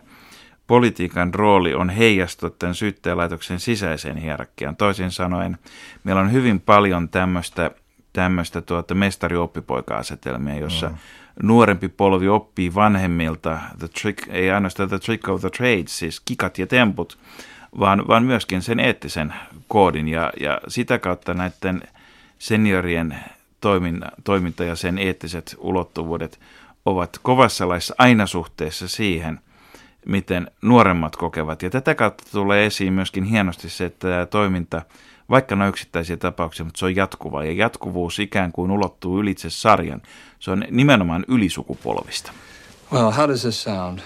politiikan 0.68 1.34
rooli 1.34 1.74
on 1.74 1.90
heijastua 1.90 2.50
tämän 2.50 2.76
syyttäjälaitoksen 2.76 3.60
sisäiseen 3.60 4.18
hierarkiaan. 4.18 4.76
Toisin 4.76 5.12
sanoen, 5.12 5.58
meillä 6.04 6.22
on 6.22 6.32
hyvin 6.32 6.60
paljon 6.60 7.10
tämmöistä, 7.10 7.72
tämmöistä 8.16 8.62
tuota 8.62 8.96
mestari-oppipoika-asetelmia, 8.96 10.60
jossa 10.60 10.90
mm. 10.90 10.96
nuorempi 11.44 11.90
polvi 11.90 12.28
oppii 12.28 12.76
vanhemmilta, 12.76 13.60
the 13.80 13.88
trick, 13.88 14.30
ei 14.30 14.52
ainoastaan 14.52 14.90
the 14.90 15.00
trick 15.00 15.30
of 15.30 15.42
the 15.42 15.50
trade, 15.50 15.84
siis 15.88 16.20
kikat 16.20 16.58
ja 16.58 16.68
temput, 16.68 17.18
vaan, 17.80 18.08
vaan 18.08 18.24
myöskin 18.24 18.62
sen 18.62 18.80
eettisen 18.80 19.34
koodin 19.68 20.08
ja, 20.08 20.34
ja 20.40 20.62
sitä 20.68 21.00
kautta 21.00 21.34
näiden 21.34 21.82
seniorien 22.40 23.16
toiminta, 23.62 24.08
toiminta 24.24 24.64
ja 24.64 24.76
sen 24.76 24.98
eettiset 24.98 25.56
ulottuvuudet 25.60 26.40
ovat 26.86 27.20
kovassa 27.22 27.70
laissa 27.70 27.96
aina 27.98 28.28
suhteessa 28.28 28.88
siihen, 28.88 29.40
miten 30.06 30.52
nuoremmat 30.62 31.16
kokevat. 31.16 31.64
Ja 31.64 31.70
tätä 31.70 31.96
kautta 31.96 32.24
tulee 32.32 32.66
esiin 32.66 32.94
myöskin 32.94 33.24
hienosti 33.24 33.70
se, 33.70 33.86
että 33.86 34.08
tämä 34.08 34.26
toiminta, 34.26 34.82
vaikka 35.30 35.56
ne 35.56 35.64
on 35.64 35.70
yksittäisiä 35.70 36.18
tapauksia, 36.18 36.66
mutta 36.66 36.80
se 36.80 36.86
on 36.86 36.96
jatkuvaa. 36.96 37.44
Ja 37.44 37.52
jatkuvuus 37.52 38.20
ikään 38.20 38.52
kuin 38.52 38.72
ulottuu 38.72 39.20
ylitse 39.20 39.50
sarjan. 39.50 40.02
Se 40.40 40.52
on 40.52 40.66
nimenomaan 40.72 41.26
ylisukupolvista. 41.28 42.32
Well, 42.92 43.12
how 43.12 43.28
does 43.28 43.42
this 43.42 43.64
sound? 43.64 44.00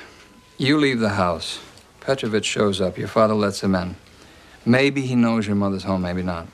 You 0.60 0.82
leave 0.82 1.00
the 1.00 1.16
house. 1.16 1.60
Petrovich 2.08 2.46
shows 2.46 2.82
up. 2.82 2.98
Your 2.98 3.10
father 3.10 3.36
lets 3.36 3.64
him 3.64 3.76
in. 3.76 3.96
Maybe 4.66 5.02
he 5.02 5.16
knows 5.16 5.48
your 5.48 5.58
mother's 5.58 5.88
home, 5.88 6.02
maybe 6.14 6.24
not. 6.24 6.48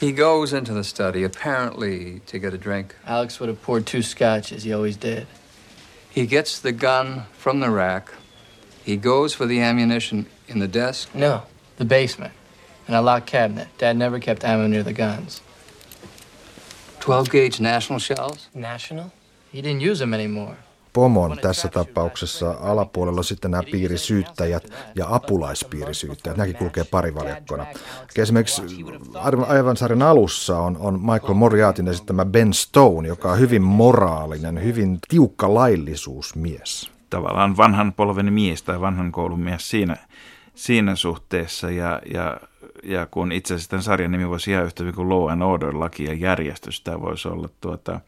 He 0.00 0.12
goes 0.12 0.52
into 0.52 0.74
the 0.74 0.84
study, 0.84 1.24
apparently 1.24 2.20
to 2.26 2.38
get 2.38 2.54
a 2.54 2.58
drink. 2.58 2.94
Alex 3.06 3.40
would 3.40 3.48
have 3.48 3.62
poured 3.62 3.86
two 3.86 4.02
scotches. 4.02 4.64
He 4.64 4.74
always 4.74 4.96
did. 4.96 5.26
He 6.10 6.26
gets 6.26 6.60
the 6.60 6.72
gun 6.72 7.22
from 7.38 7.60
the 7.60 7.70
rack. 7.70 8.12
He 8.84 8.96
goes 8.96 9.34
for 9.34 9.46
the 9.46 9.60
ammunition 9.60 10.26
in 10.48 10.58
the 10.58 10.68
desk. 10.68 11.14
No, 11.14 11.42
the 11.76 11.84
basement. 11.84 12.32
In 12.92 12.96
a 12.96 13.04
locked 13.04 13.32
cabinet. 13.32 13.68
Dad 13.80 13.96
never 13.96 14.20
kept 14.20 14.44
ammo 14.44 14.66
near 14.68 14.84
the 14.84 14.92
guns. 14.92 15.42
12 17.00 17.32
gauge 17.32 17.60
national 17.60 18.00
shells? 18.00 18.50
National? 18.54 19.04
He 19.54 19.62
didn't 19.62 19.90
use 19.90 19.98
them 19.98 20.12
anymore. 20.12 20.56
pomon 20.92 21.38
tässä 21.42 21.68
tapauksessa 21.68 22.56
alapuolella 22.60 23.22
sitten 23.22 23.50
nämä 23.50 23.62
piirisyyttäjät 23.62 24.64
ja 24.94 25.06
apulaispiirisyyttäjät. 25.08 26.36
Nämäkin 26.36 26.56
kulkee 26.56 26.84
parivaljakkona. 26.84 27.66
Esimerkiksi 28.16 28.62
aivan 29.46 29.76
sarjan 29.76 30.02
alussa 30.02 30.58
on, 30.58 30.76
on 30.76 31.00
Michael 31.00 31.34
Moriartin 31.34 31.88
esittämä 31.88 32.24
Ben 32.24 32.52
Stone, 32.52 33.08
joka 33.08 33.32
on 33.32 33.38
hyvin 33.38 33.62
moraalinen, 33.62 34.64
hyvin 34.64 34.98
tiukka 35.08 35.54
laillisuusmies. 35.54 36.90
Tavallaan 37.10 37.56
vanhan 37.56 37.92
polven 37.92 38.32
mies 38.32 38.62
tai 38.62 38.80
vanhan 38.80 39.12
koulun 39.12 39.40
mies 39.40 39.70
siinä, 39.70 39.96
siinä 40.54 40.96
suhteessa 40.96 41.70
ja, 41.70 42.00
ja 42.14 42.40
ja 42.82 43.06
kun 43.06 43.32
itse 43.32 43.54
asiassa 43.54 43.70
tämän 43.70 43.82
sarjan 43.82 44.12
nimi 44.12 44.28
voisi 44.28 44.50
ihan 44.50 44.64
yhtä 44.64 44.92
kuin 44.94 45.08
Law 45.08 45.30
and 45.30 45.42
Order, 45.42 45.78
laki 45.78 46.04
ja 46.04 46.14
järjestys, 46.14 46.80
tämä 46.80 47.00
voisi 47.00 47.28
olla 47.28 47.48
tuota, 47.60 48.00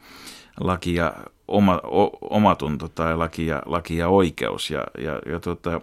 laki 0.59 0.95
ja 0.95 1.13
oma, 1.47 1.81
o, 1.83 2.17
omatunto 2.21 2.87
tai 2.87 3.17
laki 3.17 3.47
ja, 3.47 3.61
laki 3.65 3.97
ja 3.97 4.07
oikeus. 4.07 4.71
Ja, 4.71 4.83
ja, 4.97 5.19
ja 5.31 5.39
tuota, 5.39 5.81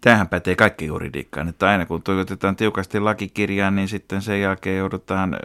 tämähän 0.00 0.28
pätee 0.28 0.56
kaikki 0.56 0.86
juridiikkaan, 0.86 1.48
että 1.48 1.68
aina 1.68 1.86
kun 1.86 2.02
toivotetaan 2.02 2.56
tiukasti 2.56 3.00
lakikirjaan, 3.00 3.76
niin 3.76 3.88
sitten 3.88 4.22
sen 4.22 4.40
jälkeen 4.40 4.78
joudutaan 4.78 5.36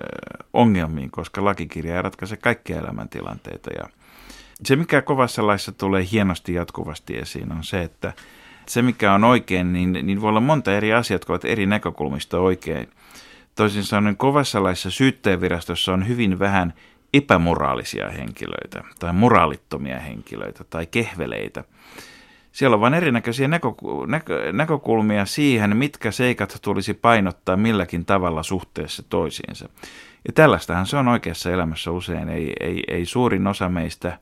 ongelmiin, 0.53 1.11
koska 1.11 1.45
lakikirja 1.45 1.95
ei 1.95 2.01
ratkaise 2.01 2.37
kaikkia 2.37 2.79
elämäntilanteita. 2.79 3.69
Ja 3.77 3.89
se, 4.65 4.75
mikä 4.75 5.01
kovassa 5.01 5.47
laissa 5.47 5.71
tulee 5.71 6.07
hienosti 6.11 6.53
jatkuvasti 6.53 7.17
esiin, 7.17 7.51
on 7.51 7.63
se, 7.63 7.81
että 7.81 8.13
se, 8.65 8.81
mikä 8.81 9.13
on 9.13 9.23
oikein, 9.23 9.73
niin, 9.73 9.93
niin 9.93 10.21
voi 10.21 10.29
olla 10.29 10.39
monta 10.39 10.73
eri 10.73 10.93
asiaa, 10.93 11.15
jotka 11.15 11.33
ovat 11.33 11.45
eri 11.45 11.65
näkökulmista 11.65 12.39
oikein. 12.39 12.89
Toisin 13.55 13.83
sanoen 13.83 14.17
kovassa 14.17 14.63
laissa 14.63 14.91
syyttäjävirastossa 14.91 15.93
on 15.93 16.07
hyvin 16.07 16.39
vähän 16.39 16.73
epämoraalisia 17.13 18.09
henkilöitä 18.09 18.83
tai 18.99 19.13
moraalittomia 19.13 19.99
henkilöitä 19.99 20.63
tai 20.63 20.85
kehveleitä. 20.85 21.63
Siellä 22.51 22.75
on 22.75 22.81
vain 22.81 22.93
erinäköisiä 22.93 23.47
näkö, 23.47 23.67
näkö, 24.07 24.53
näkökulmia 24.53 25.25
siihen, 25.25 25.77
mitkä 25.77 26.11
seikat 26.11 26.57
tulisi 26.61 26.93
painottaa 26.93 27.57
milläkin 27.57 28.05
tavalla 28.05 28.43
suhteessa 28.43 29.03
toisiinsa. 29.09 29.69
Ja 30.27 30.33
tällaistähän 30.33 30.85
se 30.85 30.97
on 30.97 31.07
oikeassa 31.07 31.51
elämässä 31.51 31.91
usein. 31.91 32.29
Ei, 32.29 32.53
ei, 32.59 32.83
ei 32.87 33.05
suurin 33.05 33.47
osa 33.47 33.69
meistä, 33.69 34.19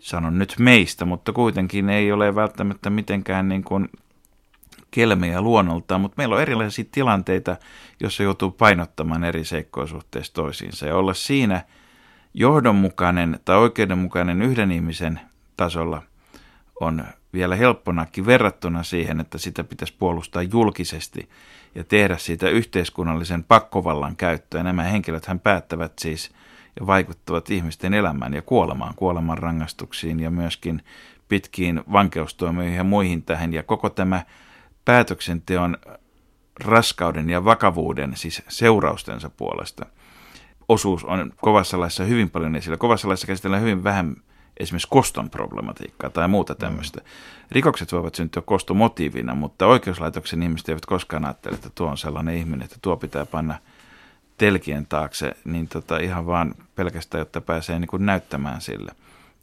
sanon 0.00 0.38
nyt 0.38 0.54
meistä, 0.58 1.04
mutta 1.04 1.32
kuitenkin 1.32 1.88
ei 1.88 2.12
ole 2.12 2.34
välttämättä 2.34 2.90
mitenkään 2.90 3.48
niin 3.48 3.64
kuin 3.64 3.88
kelmejä 4.90 5.40
luonnoltaan, 5.40 6.00
mutta 6.00 6.14
meillä 6.16 6.34
on 6.34 6.42
erilaisia 6.42 6.84
tilanteita, 6.92 7.56
joissa 8.00 8.22
joutuu 8.22 8.50
painottamaan 8.50 9.24
eri 9.24 9.44
seikkoja 9.44 9.86
suhteessa 9.86 10.34
toisiinsa. 10.34 10.86
Ja 10.86 10.96
olla 10.96 11.14
siinä– 11.14 11.62
johdonmukainen 12.34 13.40
tai 13.44 13.56
oikeudenmukainen 13.56 14.42
yhden 14.42 14.72
ihmisen 14.72 15.20
tasolla 15.56 16.02
on 16.80 17.04
vielä 17.32 17.56
helpponakin 17.56 18.26
verrattuna 18.26 18.82
siihen, 18.82 19.20
että 19.20 19.38
sitä 19.38 19.64
pitäisi 19.64 19.94
puolustaa 19.98 20.42
julkisesti 20.42 21.28
ja 21.74 21.84
tehdä 21.84 22.16
siitä 22.16 22.48
yhteiskunnallisen 22.48 23.44
pakkovallan 23.44 24.16
käyttöä. 24.16 24.62
Nämä 24.62 24.82
henkilöt 24.82 25.26
hän 25.26 25.40
päättävät 25.40 25.92
siis 25.98 26.30
ja 26.80 26.86
vaikuttavat 26.86 27.50
ihmisten 27.50 27.94
elämään 27.94 28.34
ja 28.34 28.42
kuolemaan, 28.42 28.94
kuoleman 28.94 29.38
rangaistuksiin 29.38 30.20
ja 30.20 30.30
myöskin 30.30 30.82
pitkiin 31.28 31.82
vankeustoimioihin 31.92 32.76
ja 32.76 32.84
muihin 32.84 33.22
tähän. 33.22 33.52
Ja 33.52 33.62
koko 33.62 33.90
tämä 33.90 34.22
päätöksenteon 34.84 35.76
raskauden 36.64 37.30
ja 37.30 37.44
vakavuuden, 37.44 38.16
siis 38.16 38.42
seuraustensa 38.48 39.30
puolesta, 39.30 39.86
osuus 40.68 41.04
on 41.04 41.32
kovassa 41.36 41.80
laissa 41.80 42.04
hyvin 42.04 42.30
paljon 42.30 42.56
esillä. 42.56 42.76
Kovassa 42.76 43.08
laissa 43.08 43.26
käsitellään 43.26 43.62
hyvin 43.62 43.84
vähän 43.84 44.16
esimerkiksi 44.56 44.88
koston 44.88 45.30
problematiikkaa 45.30 46.10
tai 46.10 46.28
muuta 46.28 46.52
mm. 46.52 46.58
tämmöistä. 46.58 47.00
Rikokset 47.50 47.92
voivat 47.92 48.14
syntyä 48.14 48.42
kostomotiivina, 48.42 49.34
mutta 49.34 49.66
oikeuslaitoksen 49.66 50.42
ihmiset 50.42 50.68
eivät 50.68 50.86
koskaan 50.86 51.24
ajattele, 51.24 51.54
että 51.54 51.70
tuo 51.74 51.88
on 51.88 51.98
sellainen 51.98 52.34
ihminen, 52.34 52.62
että 52.62 52.76
tuo 52.82 52.96
pitää 52.96 53.26
panna 53.26 53.58
telkien 54.38 54.86
taakse, 54.86 55.32
niin 55.44 55.68
tota 55.68 55.98
ihan 55.98 56.26
vaan 56.26 56.54
pelkästään, 56.74 57.18
jotta 57.18 57.40
pääsee 57.40 57.78
niin 57.78 57.88
kuin 57.88 58.06
näyttämään 58.06 58.60
sille. 58.60 58.92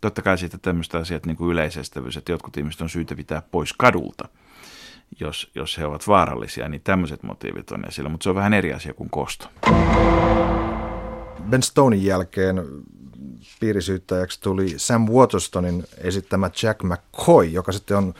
Totta 0.02 0.22
kai 0.22 0.38
sitten 0.38 0.60
tämmöistä 0.60 0.98
asiat 0.98 1.26
niin 1.26 1.38
kuin 1.38 1.52
yleisestävyys, 1.52 2.18
että 2.18 2.32
jotkut 2.32 2.58
ihmiset 2.58 2.82
on 2.82 2.90
syytä 2.90 3.16
pitää 3.16 3.42
pois 3.52 3.74
kadulta, 3.74 4.28
jos, 5.20 5.52
jos 5.56 5.78
he 5.78 5.86
ovat 5.86 6.08
vaarallisia, 6.08 6.70
niin 6.70 6.82
tämmöiset 6.84 7.24
motiivit 7.24 7.72
on 7.72 7.88
esillä, 7.88 8.10
mutta 8.10 8.24
se 8.24 8.30
on 8.30 8.36
vähän 8.36 8.54
eri 8.54 8.74
asia 8.74 8.94
kuin 8.94 9.10
kosto. 9.10 9.50
Ben 11.50 11.64
Stonein 11.64 12.06
jälkeen 12.06 12.64
piirisyyttäjäksi 13.60 14.42
tuli 14.42 14.74
Sam 14.78 15.10
Waterstonin 15.10 15.84
esittämä 15.98 16.50
Jack 16.64 16.84
McCoy, 16.84 17.46
joka 17.46 17.72
sitten 17.72 17.98
on 17.98 18.14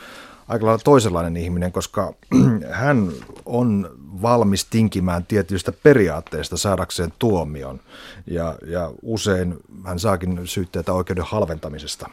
aika 0.48 0.66
lailla 0.66 0.82
toisenlainen 0.84 1.36
ihminen, 1.36 1.72
koska 1.72 2.12
hän 2.70 3.12
on 3.44 3.90
valmis 4.22 4.64
tinkimään 4.64 5.26
tietyistä 5.26 5.72
periaatteista 5.72 6.56
saadakseen 6.56 7.12
tuomion. 7.18 7.80
Ja, 8.26 8.54
ja 8.66 8.90
usein 9.02 9.56
hän 9.84 9.98
saakin 9.98 10.40
syytteitä 10.44 10.92
oikeuden 10.92 11.24
halventamisesta. 11.24 12.10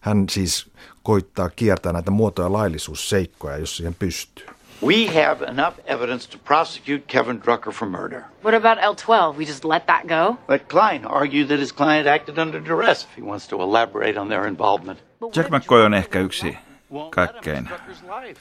Hän 0.00 0.24
siis 0.30 0.70
koittaa 1.02 1.50
kiertää 1.50 1.92
näitä 1.92 2.10
muotoja 2.10 2.52
laillisuusseikkoja, 2.52 3.56
jos 3.56 3.76
siihen 3.76 3.94
pystyy. 3.98 4.46
We 4.82 5.06
have 5.06 5.46
enough 5.46 5.78
evidence 5.86 6.30
to 6.30 6.38
prosecute 6.44 7.02
Kevin 7.06 7.40
Drucker 7.42 7.72
for 7.72 7.88
murder. 7.88 8.22
What 8.44 8.54
about 8.54 8.78
L12? 8.78 9.36
We 9.36 9.44
just 9.44 9.64
let 9.64 9.86
that 9.86 10.06
go? 10.06 10.36
But 10.46 10.68
Klein 10.68 11.04
argued 11.04 11.48
that 11.48 11.58
his 11.58 11.72
client 11.72 12.06
acted 12.06 12.38
under 12.38 12.64
duress 12.64 13.04
if 13.04 13.16
he 13.16 13.22
wants 13.22 13.48
to 13.48 13.62
elaborate 13.62 14.20
on 14.20 14.28
their 14.28 14.46
involvement. 14.46 14.98
Jack 15.36 15.48
McCoy 15.48 15.84
on 15.84 15.94
ehkä 15.94 16.20
yksi 16.20 16.58
kaikkein 17.10 17.68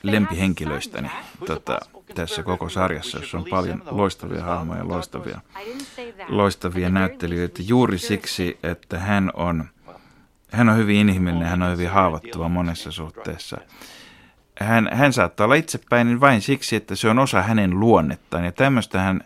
lempihenkilöistäni 0.03 1.11
tota, 1.45 1.79
tässä 2.15 2.43
koko 2.43 2.69
sarjassa, 2.69 3.17
jossa 3.17 3.37
on 3.37 3.45
paljon 3.49 3.83
loistavia 3.91 4.43
hahmoja, 4.43 4.87
loistavia, 4.87 5.41
loistavia 6.27 6.89
näyttelijöitä 6.89 7.61
juuri 7.65 7.97
siksi, 7.97 8.59
että 8.63 8.99
hän 8.99 9.31
on, 9.33 9.69
hän 10.51 10.69
on 10.69 10.77
hyvin 10.77 10.95
inhimillinen, 10.95 11.47
hän 11.47 11.61
on 11.61 11.71
hyvin 11.71 11.89
haavoittuva 11.89 12.49
monessa 12.49 12.91
suhteessa. 12.91 13.57
Hän, 14.59 14.89
hän 14.93 15.13
saattaa 15.13 15.45
olla 15.45 15.55
itsepäinen 15.55 16.21
vain 16.21 16.41
siksi, 16.41 16.75
että 16.75 16.95
se 16.95 17.09
on 17.09 17.19
osa 17.19 17.41
hänen 17.41 17.79
luonnettaan. 17.79 18.45
Ja 18.45 18.51
tämmöistä 18.51 19.01
hän 19.01 19.23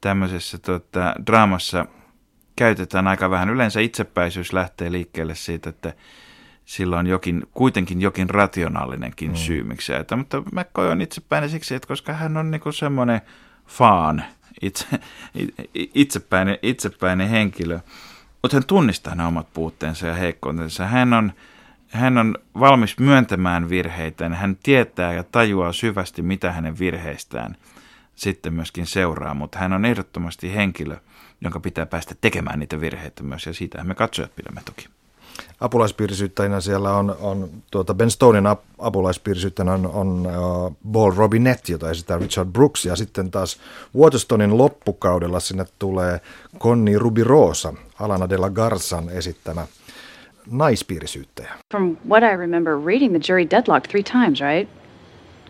tämmöisessä 0.00 0.58
tota, 0.58 1.14
draamassa 1.26 1.86
käytetään 2.56 3.06
aika 3.06 3.30
vähän. 3.30 3.50
Yleensä 3.50 3.80
itsepäisyys 3.80 4.52
lähtee 4.52 4.92
liikkeelle 4.92 5.34
siitä, 5.34 5.70
että 5.70 5.92
sillä 6.66 6.98
on 6.98 7.06
jokin, 7.06 7.42
kuitenkin 7.52 8.00
jokin 8.00 8.30
rationaalinenkin 8.30 9.30
mm. 9.30 9.36
syy, 9.36 9.62
miksi 9.62 9.94
että, 9.94 10.16
mutta 10.16 10.40
McCoy 10.40 10.90
on 10.90 11.00
itsepäinen 11.00 11.50
siksi, 11.50 11.74
että 11.74 11.88
koska 11.88 12.12
hän 12.12 12.36
on 12.36 12.50
niinku 12.50 12.72
semmoinen 12.72 13.20
faan, 13.66 14.24
itse, 14.62 14.86
itsepäinen, 15.74 16.58
itsepäinen 16.62 17.28
henkilö, 17.28 17.80
mutta 18.42 18.56
hän 18.56 18.66
tunnistaa 18.66 19.14
nämä 19.14 19.28
omat 19.28 19.52
puutteensa 19.52 20.06
ja 20.06 20.14
heikkoutensa. 20.14 20.86
Hän 20.86 21.12
on, 21.12 21.32
hän 21.88 22.18
on 22.18 22.34
valmis 22.60 22.98
myöntämään 22.98 23.70
virheitä, 23.70 24.28
hän 24.28 24.56
tietää 24.62 25.12
ja 25.12 25.24
tajuaa 25.24 25.72
syvästi, 25.72 26.22
mitä 26.22 26.52
hänen 26.52 26.78
virheistään 26.78 27.56
sitten 28.14 28.54
myöskin 28.54 28.86
seuraa, 28.86 29.34
mutta 29.34 29.58
hän 29.58 29.72
on 29.72 29.84
ehdottomasti 29.84 30.54
henkilö, 30.54 30.96
jonka 31.40 31.60
pitää 31.60 31.86
päästä 31.86 32.14
tekemään 32.20 32.58
niitä 32.58 32.80
virheitä 32.80 33.22
myös, 33.22 33.46
ja 33.46 33.54
siitä 33.54 33.84
me 33.84 33.94
katsojat 33.94 34.36
pidämme 34.36 34.60
toki 34.64 34.88
apulaispiirisyyttäjänä 35.60 36.60
siellä 36.60 36.96
on, 36.96 37.16
on 37.20 37.48
tuota 37.70 37.94
Ben 37.94 38.10
Stonein 38.10 38.46
ap, 38.46 38.60
apulaispiirisyyttäjänä 38.78 39.72
on, 39.72 39.86
on 39.86 40.26
uh, 40.26 40.76
Paul 40.92 41.12
Robinette, 41.16 41.72
jota 41.72 41.90
esittää 41.90 42.18
Richard 42.18 42.48
Brooks, 42.48 42.84
ja 42.84 42.96
sitten 42.96 43.30
taas 43.30 43.60
Waterstonein 43.98 44.58
loppukaudella 44.58 45.40
sinne 45.40 45.64
tulee 45.78 46.20
Connie 46.58 46.98
Rubirosa, 46.98 47.74
Alana 48.00 48.28
de 48.28 48.36
la 48.36 48.50
Garsan 48.50 49.10
esittämä 49.10 49.66
naispiirisyyttäjä. 50.50 51.52
From 51.70 51.96
what 52.08 52.22
I 52.22 52.36
remember, 52.36 52.86
reading 52.86 53.12
the 53.12 53.32
jury 53.32 53.46
deadlocked 53.50 53.90
three 53.90 54.02
times, 54.02 54.40
right? 54.40 54.68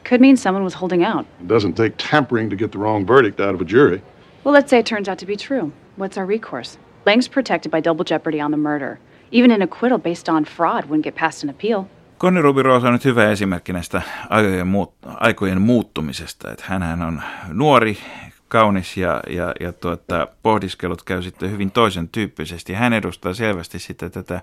Could 0.09 0.21
mean 0.21 0.37
someone 0.37 0.65
was 0.65 0.75
holding 0.75 1.05
out. 1.05 1.27
It 1.41 1.49
doesn't 1.49 1.75
take 1.75 1.97
tampering 2.11 2.51
to 2.51 2.57
get 2.57 2.71
the 2.71 2.79
wrong 2.79 3.07
verdict 3.07 3.41
out 3.41 3.55
of 3.55 3.61
a 3.61 3.65
jury. 3.65 4.03
Well, 4.45 4.55
let's 4.55 4.71
say 4.71 4.79
it 4.79 4.87
turns 4.87 5.09
out 5.09 5.19
to 5.19 5.27
be 5.27 5.37
true. 5.37 5.73
What's 5.97 6.19
our 6.19 6.27
recourse? 6.27 6.79
Lang's 7.07 7.29
protected 7.29 7.73
by 7.73 7.81
double 7.81 8.05
jeopardy 8.05 8.41
on 8.41 8.51
the 8.51 8.57
murder. 8.57 8.99
Even 9.33 9.51
an 9.51 9.63
acquittal 9.63 9.99
based 9.99 10.35
on 10.35 10.45
fraud 10.45 10.85
wouldn't 10.85 11.03
get 11.03 11.15
past 11.15 11.45
an 11.45 11.51
appeal. 11.51 11.85
Conny 12.19 12.43
Rubirosa 12.43 12.87
on 12.87 12.93
nyt 12.93 13.05
hyvä 13.05 13.31
esimerkki 13.31 13.73
näistä 13.73 14.03
aikojen, 14.31 14.67
muut, 14.67 14.95
aikojen 15.05 15.63
muuttumisesta. 15.63 16.51
Että 16.51 16.65
hänhän 16.69 17.03
on 17.03 17.23
nuori, 17.49 17.99
kaunis 18.49 18.97
ja, 18.97 19.21
ja, 19.31 19.55
ja 19.61 19.73
tuota, 19.73 20.29
pohdiskelut 20.43 21.03
käy 21.03 21.23
sitten 21.23 21.51
hyvin 21.51 21.71
toisen 21.71 22.09
tyyppisesti. 22.09 22.73
Hän 22.73 22.93
edustaa 22.93 23.35
selvästi 23.35 23.79
sitten 23.79 24.11
tätä 24.11 24.41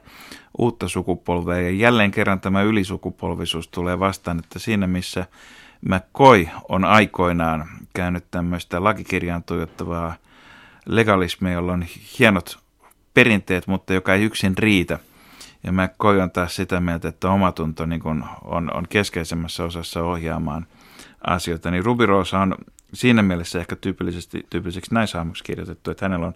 uutta 0.58 0.88
sukupolvea 0.88 1.62
ja 1.62 1.70
jälleen 1.70 2.12
kerran 2.12 2.40
tämä 2.40 2.62
ylisukupolvisuus 2.62 3.68
tulee 3.68 4.00
vastaan, 4.00 4.40
että 4.40 4.60
siinä 4.60 4.88
missä 4.88 5.26
McCoy 5.82 6.48
on 6.70 6.86
aikoinaan 6.86 7.66
käynyt 7.94 8.26
tämmöistä 8.32 8.84
lakikirjaan 8.84 9.44
tuijottavaa 9.44 10.16
legalismia, 10.86 11.54
jolla 11.54 11.74
on 11.74 11.86
hienot 12.20 12.63
perinteet, 13.14 13.68
mutta 13.68 13.94
joka 13.94 14.14
ei 14.14 14.24
yksin 14.24 14.58
riitä. 14.58 15.00
Ja 15.64 15.72
mä 15.72 15.88
koin 15.88 16.32
taas 16.32 16.56
sitä 16.56 16.80
mieltä, 16.80 17.08
että 17.08 17.30
omatunto 17.30 17.86
niin 17.86 18.02
kun 18.02 18.26
on, 18.44 18.74
on 18.74 18.88
keskeisemmässä 18.90 19.64
osassa 19.64 20.04
ohjaamaan 20.04 20.66
asioita. 21.28 21.72
Niin 21.72 21.86
Ruby 21.86 22.06
Rosa 22.06 22.40
on 22.40 22.56
siinä 22.94 23.22
mielessä 23.22 23.60
ehkä 23.60 23.76
tyypillisesti, 23.76 24.46
tyypilliseksi 24.50 24.94
naishahmoksi 24.94 25.44
kirjoitettu, 25.44 25.92
että 25.92 26.06
hänellä 26.06 26.28
on 26.28 26.34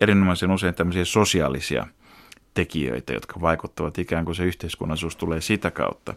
erinomaisen 0.00 0.50
usein 0.50 0.74
tämmöisiä 0.74 1.04
sosiaalisia 1.04 1.86
tekijöitä, 2.54 3.12
jotka 3.12 3.40
vaikuttavat 3.40 3.98
ikään 3.98 4.24
kuin 4.24 4.34
se 4.34 4.44
yhteiskunnallisuus 4.44 5.16
tulee 5.16 5.40
sitä 5.40 5.70
kautta. 5.70 6.14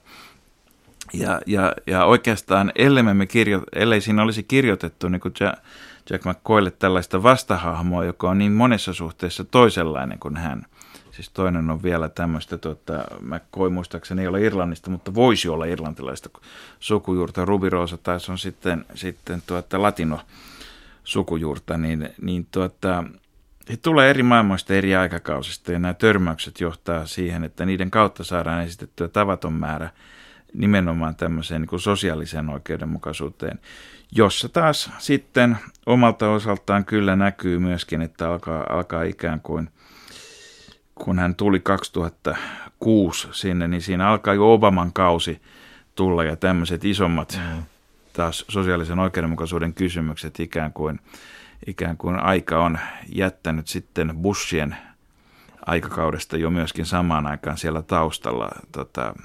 Ja, 1.13 1.41
ja, 1.46 1.74
ja 1.88 2.06
oikeastaan, 2.06 2.72
ellei, 2.76 3.04
me 3.04 3.26
kirjo, 3.26 3.62
ellei 3.76 4.02
siinä 4.02 4.24
olisi 4.24 4.43
kirjoitettu 4.43 5.10
niin 5.10 5.22
kuin 5.22 5.34
Jack 6.10 6.26
McCoylle 6.26 6.72
tällaista 6.72 7.24
vastahahmoa, 7.24 8.06
joka 8.06 8.30
on 8.30 8.38
niin 8.38 8.52
monessa 8.52 8.93
suhteessa 8.93 9.43
toisenlainen 9.43 10.20
kuin 10.20 10.38
hän. 10.38 10.65
Siis 11.12 11.30
toinen 11.30 11.70
on 11.70 11.84
vielä 11.84 12.10
tämmöistä, 12.10 12.58
tuota, 12.58 12.93
McCoy 13.22 13.70
muistaakseni 13.70 14.22
ei 14.22 14.28
ole 14.28 14.41
Irlannista, 14.41 14.89
mutta 14.89 15.15
voisi 15.15 15.50
olla 15.50 15.65
irlantilaista 15.65 16.30
sukujuurta. 16.80 17.46
Ruby 17.46 17.70
Rosa 17.70 17.98
taas 17.98 18.30
on 18.30 18.38
sitten, 18.38 18.86
sitten 18.96 19.43
tuota, 19.48 19.82
latino 19.82 20.20
sukujuurta, 21.04 21.78
niin, 21.78 22.10
niin 22.22 22.48
tuota, 22.52 23.04
he 23.70 23.78
tulee 23.78 24.10
eri 24.10 24.24
maailmoista 24.24 24.74
eri 24.74 24.96
aikakausista 24.96 25.72
ja 25.72 25.80
nämä 25.80 25.93
törmäykset 25.93 26.60
johtaa 26.60 27.06
siihen, 27.06 27.43
että 27.43 27.65
niiden 27.65 27.91
kautta 27.91 28.24
saadaan 28.24 28.63
esitettyä 28.63 29.08
tavaton 29.08 29.54
määrä 29.54 29.89
nimenomaan 30.53 31.15
tämmöiseen 31.15 31.62
niin 31.62 31.69
kuin 31.69 31.79
sosiaaliseen 31.79 32.49
oikeudenmukaisuuteen, 32.49 33.60
jossa 34.12 34.49
taas 34.49 34.91
sitten 34.97 35.57
omalta 35.86 36.29
osaltaan 36.29 36.86
kyllä 36.86 37.15
näkyy 37.15 37.60
myöskin, 37.60 38.01
että 38.01 38.29
alkaa, 38.29 38.65
alkaa 38.69 39.03
ikään 39.03 39.41
kuin, 39.41 39.69
kun 40.95 41.19
hän 41.19 41.36
tuli 41.36 41.60
2006 41.60 43.27
sinne, 43.31 43.67
niin 43.67 43.81
siinä 43.81 44.10
alkaa 44.10 44.33
jo 44.33 44.53
Obaman 44.53 44.93
kausi 44.93 45.41
tulla 45.95 46.23
ja 46.23 46.36
tämmöiset 46.36 46.86
isommat 46.86 47.39
mm. 47.55 47.63
taas 48.13 48.45
sosiaalisen 48.47 48.99
oikeudenmukaisuuden 48.99 49.73
kysymykset 49.73 50.39
ikään 50.39 50.73
kuin, 50.73 50.99
ikään 51.67 51.97
kuin 51.97 52.15
aika 52.19 52.63
on 52.63 52.79
jättänyt 53.15 53.67
sitten 53.67 54.17
Bushien 54.21 54.77
aikakaudesta 55.65 56.38
jo 56.38 56.49
myöskin 56.49 56.86
samaan 56.86 57.27
aikaan 57.27 57.57
siellä 57.57 57.81
taustalla 57.81 58.49
tota, 58.71 59.15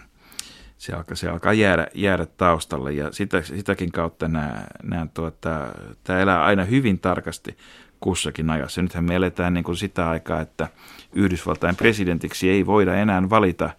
se 0.82 0.92
alkaa, 0.92 1.16
se 1.16 1.28
alkaa 1.28 1.52
jäädä, 1.52 1.86
jäädä 1.94 2.26
taustalle 2.26 2.92
ja 2.92 3.12
sitä, 3.12 3.42
sitäkin 3.42 3.92
kautta 3.92 4.28
nämä, 4.28 4.64
nämä 4.82 5.06
tuota, 5.14 5.68
tämä 6.04 6.18
elää 6.18 6.44
aina 6.44 6.64
hyvin 6.64 6.98
tarkasti 6.98 7.56
kussakin 8.00 8.50
ajassa. 8.50 8.82
Nythän 8.82 9.04
me 9.04 9.14
eletään 9.14 9.54
niin 9.54 9.64
kuin 9.64 9.76
sitä 9.76 10.10
aikaa, 10.10 10.40
että 10.40 10.68
Yhdysvaltain 11.12 11.76
presidentiksi 11.76 12.50
ei 12.50 12.66
voida 12.66 12.94
enää 12.94 13.30
valita 13.30 13.70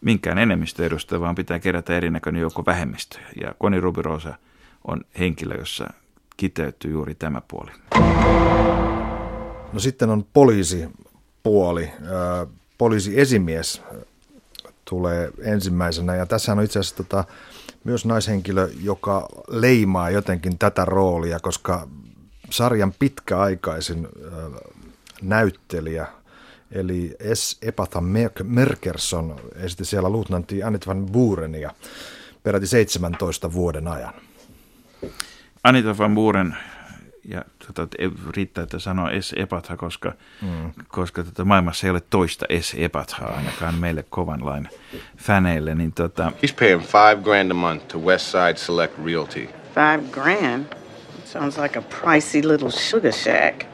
minkään 0.00 0.38
enemmistö 0.38 0.86
edustaa, 0.86 1.20
vaan 1.20 1.34
pitää 1.34 1.58
kerätä 1.58 1.96
erinäköinen 1.96 2.40
joukko 2.40 2.66
vähemmistöjä. 2.66 3.26
Ja 3.40 3.54
Koni 3.58 3.80
Rubirosa 3.80 4.34
on 4.84 5.00
henkilö, 5.18 5.54
jossa 5.54 5.86
kiteytyy 6.36 6.90
juuri 6.90 7.14
tämä 7.14 7.42
puoli. 7.48 7.70
No 9.72 9.78
sitten 9.78 10.10
on 10.10 10.24
poliisipuoli. 10.32 11.90
Poliisiesimies 12.78 13.82
tulee 14.92 15.30
ensimmäisenä 15.42 16.14
ja 16.14 16.26
tässä 16.26 16.52
on 16.52 16.62
itse 16.62 16.78
asiassa 16.78 16.96
tota, 16.96 17.24
myös 17.84 18.06
naishenkilö, 18.06 18.68
joka 18.82 19.28
leimaa 19.48 20.10
jotenkin 20.10 20.58
tätä 20.58 20.84
roolia, 20.84 21.40
koska 21.40 21.88
sarjan 22.50 22.92
pitkäaikaisin 22.98 24.08
näyttelijä, 25.22 26.06
eli 26.70 27.16
S. 27.34 27.58
Epatha 27.62 28.02
Merkerson, 28.44 29.40
esitti 29.56 29.84
siellä 29.84 30.10
luutnantti 30.10 30.62
Anit 30.62 30.86
van 30.86 31.06
Burenia 31.06 31.70
peräti 32.42 32.66
17 32.66 33.52
vuoden 33.52 33.88
ajan. 33.88 34.14
Anita 35.64 35.98
van 35.98 36.14
Buren 36.14 36.56
ja 37.24 37.44
tota, 37.66 37.96
riittää, 38.36 38.62
että 38.62 38.78
sanoo 38.78 39.08
S. 39.20 39.34
Epatha, 39.36 39.76
koska, 39.76 40.12
mm. 40.42 40.72
koska 40.88 41.24
tota, 41.24 41.44
maailmassa 41.44 41.86
ei 41.86 41.90
ole 41.90 42.02
toista 42.10 42.46
S. 42.60 42.74
Epathaa 42.78 43.36
ainakaan 43.36 43.74
meille 43.74 44.04
kovan 44.10 44.44
lain 44.44 44.68
fäneille. 45.16 45.74
Niin, 45.74 45.92
tota... 45.92 46.32
He's 46.42 46.54
paying 46.58 46.82
five 46.82 47.22
grand 47.22 47.50
a 47.50 47.54
month 47.54 47.86
to 47.86 47.98
Westside 47.98 48.56
Select 48.56 48.94
Realty. 49.04 49.48
Five 49.74 50.02
grand? 50.10 50.64
Sounds 51.24 51.58
like 51.58 51.78
a 51.78 51.82
pricey 51.82 52.48
little 52.48 52.70
sugar 52.70 53.12
shack. 53.12 53.64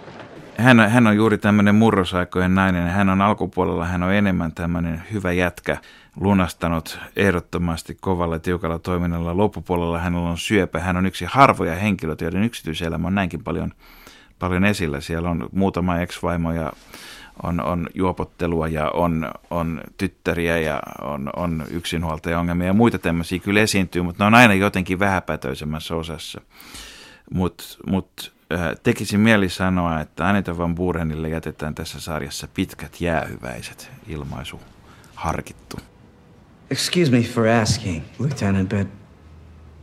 Hän, 0.57 0.91
hän 0.91 1.07
on 1.07 1.17
juuri 1.17 1.39
tämmöinen 1.39 1.75
murrosaikojen 1.75 2.55
nainen. 2.55 2.89
Hän 2.89 3.09
on 3.09 3.21
alkupuolella, 3.21 3.85
hän 3.85 4.03
on 4.03 4.13
enemmän 4.13 4.53
tämmöinen 4.53 5.03
hyvä 5.13 5.33
jätkä 5.33 5.77
lunastanut 6.20 6.98
ehdottomasti 7.16 7.96
kovalla 8.00 8.38
tiukalla 8.38 8.78
toiminnalla. 8.78 9.37
Loppupuolella 9.37 9.98
hänellä 9.98 10.28
on 10.28 10.38
syöpä. 10.38 10.81
Hän 10.81 10.96
on 10.96 11.07
yksi 11.07 11.24
harvoja 11.24 11.74
henkilöitä, 11.74 12.24
joiden 12.24 12.44
yksityiselämä 12.44 13.07
on 13.07 13.14
näinkin 13.14 13.44
paljon, 13.44 13.72
paljon 14.38 14.64
esillä. 14.64 15.00
Siellä 15.00 15.31
on 15.31 15.48
muutama 15.52 15.98
ex-vaimo 15.98 16.52
ja 16.52 16.72
on, 17.42 17.64
on 17.64 17.87
juopottelua 17.94 18.68
ja 18.68 18.90
on, 18.90 19.31
on 19.50 19.81
tyttäriä 19.96 20.59
ja 20.59 20.83
on, 21.02 21.31
on 21.37 21.64
yksinhuoltaja-ongelmia 21.70 22.66
ja 22.66 22.72
muita 22.72 22.98
tämmöisiä 22.98 23.38
kyllä 23.38 23.61
esiintyy, 23.61 24.02
mutta 24.02 24.24
ne 24.24 24.26
on 24.26 24.35
aina 24.35 24.54
jotenkin 24.54 24.98
vähäpätöisemmässä 24.98 25.94
osassa. 25.96 26.40
Mutta 27.35 27.64
mut, 27.87 28.33
äh, 28.52 28.61
tekisi 28.83 29.18
mieli 29.18 29.48
sanoa, 29.48 30.00
että 30.00 30.28
Anita 30.28 30.59
Van 30.59 30.74
Burenille 30.74 31.28
jätetään 31.28 31.74
tässä 31.74 32.00
sarjassa 32.00 32.48
pitkät 32.54 33.00
jäähyväiset 33.00 33.90
ilmaisu 34.07 34.61
harkittu. 35.14 35.76
Excuse 36.70 37.11
me 37.11 37.22
for 37.22 37.46
asking, 37.46 38.04
Lieutenant, 38.18 38.68
but 38.68 38.87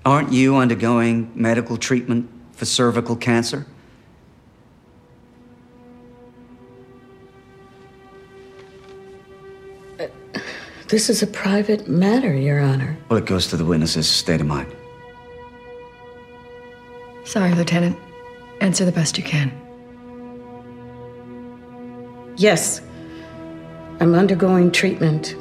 aren't 0.05 0.31
you 0.31 0.55
undergoing 0.57 1.31
medical 1.33 1.77
treatment 1.77 2.29
for 2.51 2.65
cervical 2.65 3.15
cancer? 3.15 3.65
Uh, 9.99 10.05
this 10.89 11.09
is 11.09 11.23
a 11.23 11.27
private 11.27 11.87
matter, 11.87 12.35
Your 12.35 12.59
Honor. 12.59 12.95
Well, 13.09 13.17
it 13.17 13.25
goes 13.25 13.47
to 13.47 13.57
the 13.57 13.65
witness's 13.65 14.07
state 14.07 14.41
of 14.41 14.45
mind. 14.45 14.71
Sorry, 17.23 17.51
Lieutenant. 17.55 17.97
Answer 18.61 18.85
the 18.85 18.91
best 18.91 19.17
you 19.17 19.23
can. 19.23 19.51
Yes. 22.37 22.81
I'm 23.99 24.13
undergoing 24.13 24.71
treatment 24.71 25.35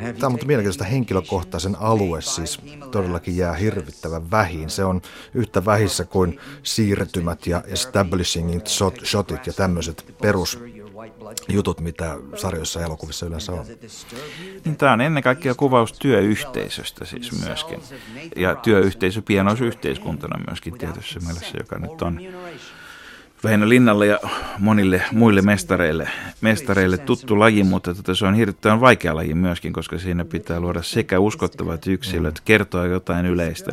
Tämä 0.00 0.26
on 0.26 0.32
mutta 0.32 0.46
mielenkiintoista 0.46 0.84
henkilökohtaisen 0.84 1.76
alue 1.80 2.22
siis 2.22 2.60
todellakin 2.90 3.36
jää 3.36 3.54
hirvittävän 3.54 4.30
vähin. 4.30 4.70
Se 4.70 4.84
on 4.84 5.02
yhtä 5.34 5.64
vähissä 5.64 6.04
kuin 6.04 6.40
siirtymät 6.62 7.46
ja 7.46 7.62
establishing 7.66 8.60
shotit 9.04 9.46
ja 9.46 9.52
tämmöiset 9.52 10.14
perus 10.22 10.58
jutut, 11.48 11.80
mitä 11.80 12.16
sarjoissa 12.34 12.80
ja 12.80 12.86
elokuvissa 12.86 13.26
yleensä 13.26 13.52
on. 13.52 13.66
Niin, 14.64 14.76
tämä 14.76 14.92
on 14.92 15.00
ennen 15.00 15.22
kaikkea 15.22 15.54
kuvaus 15.54 15.92
työyhteisöstä 15.92 17.04
siis 17.04 17.44
myöskin. 17.44 17.80
Ja 18.36 18.54
työyhteisö 18.54 19.22
pienoisyhteiskuntana 19.22 20.44
myöskin 20.46 20.78
tietyssä 20.78 21.20
mielessä, 21.20 21.58
joka 21.58 21.78
nyt 21.78 22.02
on 22.02 22.20
Väinö 23.46 23.68
Linnalle 23.68 24.06
ja 24.06 24.18
monille 24.58 25.02
muille 25.12 25.42
mestareille, 25.42 26.08
mestareille 26.40 26.98
tuttu 26.98 27.38
laji, 27.38 27.62
mutta 27.62 27.94
tota, 27.94 28.14
se 28.14 28.26
on 28.26 28.34
hirvittävän 28.34 28.80
vaikea 28.80 29.14
laji 29.14 29.34
myöskin, 29.34 29.72
koska 29.72 29.98
siinä 29.98 30.24
pitää 30.24 30.60
luoda 30.60 30.82
sekä 30.82 31.18
uskottavat 31.18 31.86
yksilöt, 31.86 32.40
kertoa 32.40 32.86
jotain 32.86 33.26
yleistä 33.26 33.72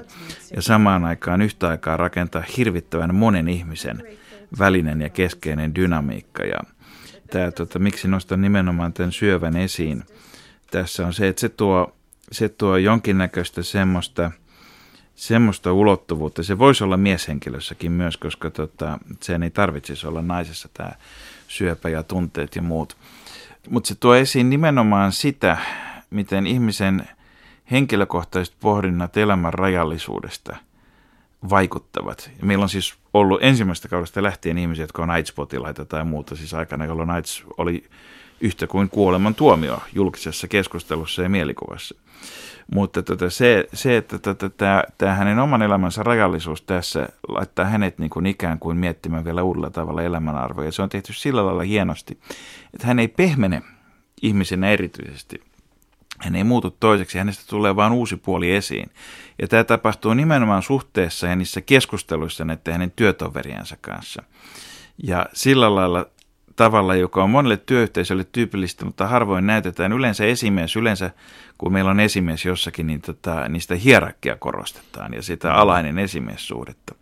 ja 0.56 0.62
samaan 0.62 1.06
aikaan 1.06 1.42
yhtä 1.42 1.68
aikaa 1.68 1.98
rakentaa 1.98 2.44
hirvittävän 2.58 3.16
monen 3.16 3.48
ihmisen 3.48 4.04
välinen 4.60 5.02
ja 5.02 5.10
keskeinen 5.10 5.76
dynamiikka. 5.76 6.44
Ja 6.44 6.60
tämä, 7.32 7.52
tota, 7.52 7.80
miksi 7.80 8.08
nostan 8.08 8.42
nimenomaan 8.42 8.94
tämän 8.94 9.12
syövän 9.12 9.58
esiin 9.58 10.04
tässä 10.72 11.08
on 11.08 11.14
se, 11.14 11.28
että 11.28 11.40
se 11.40 11.50
tuo, 11.50 11.96
se 12.32 12.50
tuo 12.50 12.78
jonkinnäköistä 12.78 13.64
semmoista– 13.64 14.32
semmoista 15.16 15.74
ulottuvuutta. 15.74 16.44
Se 16.44 16.60
voisi 16.60 16.84
olla 16.84 16.98
mieshenkilössäkin 16.98 17.92
myös, 17.92 18.18
koska 18.18 18.50
tota, 18.50 18.98
sen 19.22 19.44
ei 19.44 19.50
tarvitsisi 19.50 20.08
olla 20.08 20.22
naisessa 20.22 20.70
tämä 20.74 20.92
syöpä 21.48 21.90
ja 21.90 22.04
tunteet 22.04 22.56
ja 22.56 22.62
muut. 22.62 22.98
Mutta 23.70 23.88
se 23.88 23.96
tuo 23.96 24.16
esiin 24.16 24.50
nimenomaan 24.50 25.12
sitä, 25.12 25.58
miten 26.10 26.48
ihmisen 26.48 27.08
henkilökohtaiset 27.72 28.56
pohdinnat 28.60 29.18
elämän 29.18 29.54
rajallisuudesta 29.54 30.56
vaikuttavat. 31.50 32.32
Meillä 32.42 32.64
on 32.64 32.70
siis 32.70 32.96
ollut 33.14 33.44
ensimmäistä 33.44 33.88
kaudesta 33.88 34.24
lähtien 34.24 34.58
ihmisiä, 34.58 34.84
jotka 34.84 35.04
on 35.04 35.10
AIDS-potilaita 35.10 35.86
tai 35.86 36.04
muuta, 36.06 36.36
siis 36.36 36.54
aikana, 36.54 36.86
jolloin 36.86 37.10
AIDS 37.10 37.44
oli 37.58 37.90
yhtä 38.44 38.68
kuin 38.68 38.90
kuoleman 38.90 39.36
tuomio 39.36 39.80
julkisessa 39.94 40.48
keskustelussa 40.48 41.22
ja 41.22 41.30
mielikuvassa. 41.30 41.96
Mutta 42.74 43.04
tota, 43.04 43.30
se, 43.30 43.68
se, 43.74 43.98
että 43.98 44.20
tota, 44.20 44.50
tämä 44.98 45.14
hänen 45.14 45.40
oman 45.40 45.62
elämänsä 45.62 46.04
rajallisuus 46.04 46.62
tässä 46.62 47.10
laittaa 47.28 47.66
hänet 47.66 48.00
niin 48.00 48.10
kuin 48.10 48.26
ikään 48.26 48.60
kuin 48.60 48.78
miettimään 48.78 49.26
vielä 49.26 49.44
uudella 49.44 49.70
tavalla 49.70 50.04
elämänarvoja. 50.04 50.72
Se 50.72 50.82
on 50.82 50.90
tehty 50.90 51.14
sillä 51.14 51.46
lailla 51.46 51.64
hienosti, 51.64 52.20
että 52.74 52.88
hän 52.88 53.00
ei 53.00 53.08
pehmene 53.08 53.62
ihmisenä 54.22 54.70
erityisesti. 54.70 55.42
Hän 56.20 56.36
ei 56.36 56.44
muutu 56.44 56.72
toiseksi, 56.80 57.18
hänestä 57.18 57.44
tulee 57.50 57.76
vain 57.76 57.94
uusi 57.94 58.16
puoli 58.18 58.56
esiin. 58.56 58.90
Ja 59.42 59.48
tämä 59.48 59.64
tapahtuu 59.64 60.14
nimenomaan 60.14 60.64
suhteessa 60.64 61.28
ja 61.28 61.36
niissä 61.36 61.62
keskusteluissa 61.62 62.46
näiden 62.46 62.74
hänen 62.74 62.92
työtoveriensa 62.96 63.78
kanssa. 63.82 64.24
Ja 65.04 65.26
sillä 65.34 65.76
lailla 65.76 66.06
tavalla, 66.56 66.96
joka 66.96 67.24
on 67.24 67.30
monelle 67.30 67.58
työyhteisölle 67.58 68.24
tyypillistä, 68.32 68.86
mutta 68.86 69.08
harvoin 69.08 69.48
näytetään. 69.48 69.94
Yleensä 69.94 70.26
esimies, 70.26 70.76
yleensä 70.76 71.12
kun 71.58 71.74
meillä 71.74 71.92
on 71.92 72.00
esimies 72.00 72.46
jossakin, 72.46 72.88
niin 72.88 73.02
tota, 73.02 73.50
niistä 73.50 73.76
hierarkia 73.76 74.36
korostetaan 74.36 75.14
ja 75.14 75.22
sitä 75.22 75.54
alainen 75.54 76.00
esimiessuhdetta. 76.00 76.96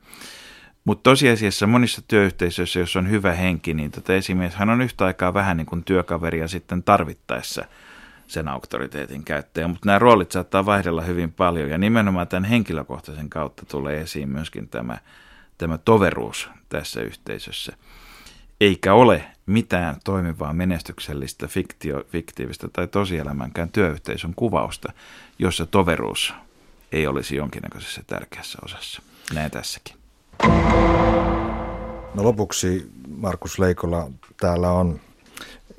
Mutta 0.86 1.10
tosiasiassa 1.10 1.68
monissa 1.68 2.02
työyhteisöissä, 2.08 2.80
jos 2.80 2.96
on 2.96 3.10
hyvä 3.10 3.34
henki, 3.34 3.74
niin 3.74 3.92
tota 3.92 4.14
esimies 4.14 4.56
hän 4.56 4.70
on 4.70 4.82
yhtä 4.82 5.06
aikaa 5.06 5.34
vähän 5.34 5.58
niin 5.58 5.66
kuin 5.66 5.84
työkaveri 5.84 6.40
ja 6.40 6.48
sitten 6.48 6.84
tarvittaessa 6.84 7.66
sen 8.28 8.48
auktoriteetin 8.48 9.24
käyttäjä. 9.24 9.68
Mutta 9.68 9.86
nämä 9.86 10.00
roolit 10.00 10.32
saattaa 10.32 10.66
vaihdella 10.66 11.02
hyvin 11.02 11.32
paljon 11.32 11.70
ja 11.70 11.78
nimenomaan 11.78 12.28
tämän 12.28 12.50
henkilökohtaisen 12.50 13.30
kautta 13.30 13.66
tulee 13.66 14.02
esiin 14.02 14.30
myöskin 14.30 14.70
tämä, 14.70 14.98
tämä 15.58 15.78
toveruus 15.78 16.50
tässä 16.70 17.02
yhteisössä– 17.02 17.74
eikä 18.62 18.94
ole 18.94 19.24
mitään 19.46 19.96
toimivaa 20.04 20.54
menestyksellistä 20.54 21.48
fiktio, 21.48 22.04
fiktiivistä 22.10 22.68
tai 22.74 22.88
tosielämänkään 22.88 23.70
työyhteisön 23.70 24.34
kuvausta, 24.36 24.94
jossa 25.40 25.66
toveruus 25.66 26.34
ei 26.92 27.08
olisi 27.08 27.36
jonkinnäköisessä 27.36 28.02
tärkeässä 28.08 28.60
osassa. 28.66 29.02
Näin 29.34 29.52
tässäkin. 29.52 29.96
No 32.14 32.24
lopuksi 32.24 32.92
Markus 33.18 33.60
Leikola, 33.60 34.12
täällä 34.40 34.72
on 34.72 35.00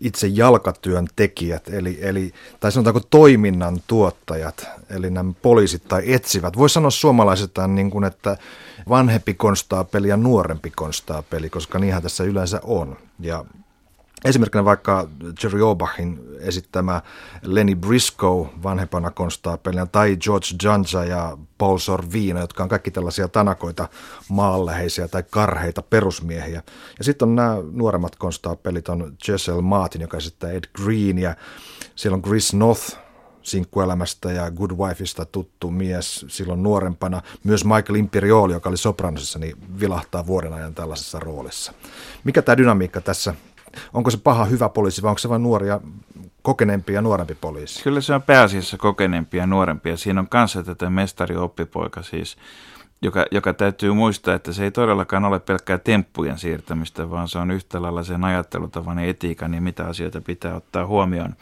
itse 0.03 0.27
jalkatyön 0.27 1.07
tekijät, 1.17 1.69
eli, 1.69 1.99
eli, 2.01 2.33
tai 2.61 2.73
sanotaanko 2.73 3.01
toiminnan 3.11 3.83
tuottajat, 3.87 4.67
eli 4.91 5.11
nämä 5.11 5.33
poliisit 5.43 5.83
tai 5.89 6.13
etsivät. 6.13 6.57
Voisi 6.57 6.73
sanoa 6.73 6.91
suomalaisestaan 6.91 7.75
niin 7.75 7.91
kuin, 7.91 8.05
että 8.05 8.37
vanhempi 8.89 9.35
konstaapeli 9.35 10.09
ja 10.09 10.17
nuorempi 10.17 10.71
konstaapeli, 10.71 11.51
koska 11.51 11.79
niinhän 11.79 12.03
tässä 12.03 12.25
yleensä 12.25 12.61
on. 12.65 12.97
Ja 13.21 13.45
Esimerkkinä 14.25 14.65
vaikka 14.65 15.09
Jerry 15.43 15.63
Obachin 15.63 16.21
esittämä 16.41 17.03
Lenny 17.43 17.75
Briscoe 17.75 18.49
vanhempana 18.63 19.11
konstaapelina 19.11 19.87
tai 19.87 20.17
George 20.17 20.47
Janja 20.63 21.05
ja 21.09 21.39
Paul 21.59 21.79
Sorvino, 21.79 22.41
jotka 22.41 22.63
on 22.63 22.69
kaikki 22.69 22.91
tällaisia 22.91 23.29
tanakoita, 23.29 23.89
maanläheisiä 24.29 25.09
tai 25.09 25.25
karheita 25.31 25.83
perusmiehiä. 25.83 26.63
Ja 26.99 27.05
sitten 27.05 27.29
on 27.29 27.35
nämä 27.35 27.57
nuoremmat 27.73 28.17
konstaapelit, 28.17 28.89
on 28.89 29.17
Jessel 29.29 29.61
Martin, 29.61 30.01
joka 30.01 30.17
esittää 30.17 30.51
Ed 30.51 30.65
Green 30.75 31.19
ja 31.19 31.37
siellä 31.97 32.15
on 32.15 32.23
Chris 32.23 32.55
North, 32.55 32.97
sinkkuelämästä 33.43 34.33
ja 34.33 34.51
Good 34.51 34.71
Wifeista 34.71 35.25
tuttu 35.25 35.71
mies 35.71 36.27
silloin 36.29 36.63
nuorempana. 36.63 37.23
Myös 37.45 37.65
Michael 37.65 37.95
Imperioli, 37.95 38.53
joka 38.53 38.69
oli 38.69 38.77
Sopranosissa, 38.77 39.39
niin 39.39 39.57
vilahtaa 39.81 40.27
vuoden 40.27 40.53
ajan 40.53 40.75
tällaisessa 40.75 41.21
roolissa. 41.21 41.73
Mikä 42.25 42.43
tämä 42.43 42.57
dynamiikka 42.57 43.01
tässä, 43.01 43.35
onko 43.95 44.11
se 44.11 44.19
paha 44.19 44.45
hyvä 44.45 44.69
poliisi 44.69 45.03
vai 45.03 45.09
onko 45.09 45.19
se 45.19 45.29
vain 45.29 45.43
nuoria, 45.43 45.81
kokeneempi 46.43 46.93
ja 46.93 47.03
nuorempi 47.03 47.35
poliisi? 47.35 47.83
Kyllä 47.83 48.01
se 48.01 48.15
on 48.15 48.23
pääasiassa 48.23 48.79
kokeneempi 48.79 49.37
ja 49.37 49.47
nuorempi 49.47 49.89
ja 49.89 49.97
siinä 49.97 50.21
on 50.21 50.29
kanssa 50.29 50.63
tätä 50.63 50.91
mestari-oppipoika 50.91 52.03
siis, 52.03 52.37
joka, 53.03 53.27
joka 53.31 53.55
täytyy 53.55 53.93
muistaa, 53.93 54.35
että 54.35 54.53
se 54.53 54.65
ei 54.65 54.71
todellakaan 54.71 55.25
ole 55.25 55.41
pelkkää 55.41 55.79
temppujen 55.79 56.39
siirtämistä, 56.39 57.11
vaan 57.11 57.29
se 57.29 57.39
on 57.39 57.51
yhtä 57.51 57.83
lailla 57.83 58.03
sen 58.03 58.25
ajattelutavan 58.25 58.99
ja 58.99 59.05
etiikan 59.05 59.55
ja 59.55 59.61
mitä 59.61 59.85
asioita 59.85 60.21
pitää 60.21 60.55
ottaa 60.55 60.87
huomioon. 60.87 61.35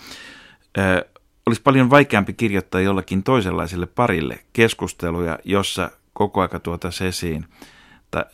Ö, 0.79 1.05
olisi 1.47 1.63
paljon 1.63 1.91
vaikeampi 1.91 2.33
kirjoittaa 2.33 2.81
jollakin 2.81 3.23
toisenlaiselle 3.23 3.87
parille 3.87 4.39
keskusteluja, 4.53 5.39
jossa 5.45 5.91
koko 6.13 6.41
aika 6.41 6.59
tuota 6.59 6.89
esiin 7.09 7.47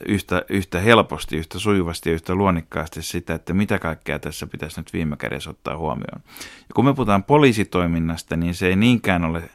yhtä, 0.06 0.42
yhtä 0.48 0.80
helposti, 0.80 1.36
yhtä 1.36 1.58
sujuvasti 1.58 2.08
ja 2.08 2.14
yhtä 2.14 2.34
luonnikkaasti 2.34 3.02
sitä, 3.02 3.34
että 3.34 3.54
mitä 3.54 3.78
kaikkea 3.78 4.18
tässä 4.18 4.46
pitäisi 4.46 4.80
nyt 4.80 4.92
viime 4.92 5.16
kädessä 5.16 5.50
ottaa 5.50 5.76
huomioon. 5.76 6.22
Ja 6.40 6.74
kun 6.74 6.84
me 6.84 6.94
puhutaan 6.94 7.24
poliisitoiminnasta, 7.24 8.36
niin 8.36 8.54
se 8.54 8.66
ei 8.66 8.76
niinkään 8.76 9.24
ole 9.24 9.50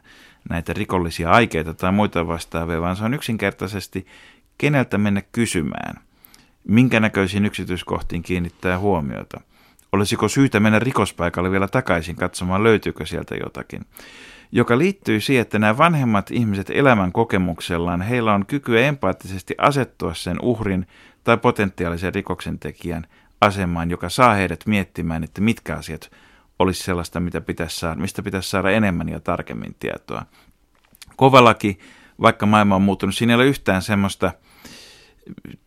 näitä 0.50 0.74
rikollisia 0.74 1.32
aikeita 1.32 1.74
tai 1.74 1.92
muita 1.92 2.28
vastaavia, 2.28 2.82
vaan 2.82 2.96
se 2.96 3.04
on 3.04 3.14
yksinkertaisesti 3.14 4.08
keneltä 4.58 4.98
mennä 4.98 5.22
kysymään, 5.32 6.02
minkä 6.68 7.00
näköisiin 7.00 7.46
yksityiskohtiin 7.46 8.24
kiinnittää 8.24 8.80
huomiota. 8.80 9.42
Olisiko 9.92 10.28
syytä 10.28 10.60
mennä 10.60 10.80
rikospaikalle 10.80 11.52
vielä 11.52 11.68
takaisin 11.68 12.16
katsomaan, 12.16 12.64
löytyykö 12.64 13.06
sieltä 13.06 13.36
jotakin 13.36 13.86
joka 14.52 14.78
liittyy 14.78 15.20
siihen, 15.20 15.42
että 15.42 15.60
nämä 15.60 15.78
vanhemmat 15.78 16.32
ihmiset 16.32 16.70
elämän 16.70 17.12
kokemuksellaan, 17.12 18.02
heillä 18.02 18.34
on 18.34 18.46
kykyä 18.46 18.82
empaattisesti 18.82 19.56
asettua 19.58 20.14
sen 20.14 20.38
uhrin 20.42 20.88
tai 21.24 21.38
potentiaalisen 21.38 22.14
rikoksentekijän 22.14 23.08
asemaan, 23.42 23.90
joka 23.90 24.10
saa 24.10 24.34
heidät 24.34 24.66
miettimään, 24.66 25.24
että 25.24 25.42
mitkä 25.42 25.76
asiat 25.76 26.12
olisi 26.60 26.84
sellaista, 26.84 27.20
mitä 27.20 27.42
pitäisi 27.42 27.80
saada, 27.80 28.02
mistä 28.02 28.24
pitäisi 28.24 28.50
saada 28.50 28.72
enemmän 28.72 29.10
ja 29.10 29.20
tarkemmin 29.20 29.76
tietoa. 29.80 30.26
Kovalaki, 31.16 31.80
vaikka 32.22 32.46
maailma 32.46 32.76
on 32.76 32.82
muuttunut, 32.82 33.16
siinä 33.16 33.34
ei 33.34 33.36
ole 33.36 33.46
yhtään 33.46 33.82
semmoista 33.82 34.32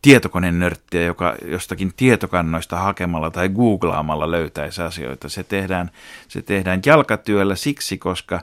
tietokonenörttiä, 0.01 1.01
joka 1.01 1.35
jostakin 1.45 1.93
tietokannoista 1.97 2.77
hakemalla 2.77 3.31
tai 3.31 3.49
googlaamalla 3.49 4.31
löytäisi 4.31 4.81
asioita. 4.81 5.29
Se 5.29 5.43
tehdään, 5.43 5.91
se 6.27 6.41
tehdään 6.41 6.81
jalkatyöllä 6.85 7.55
siksi, 7.55 7.97
koska, 7.97 8.41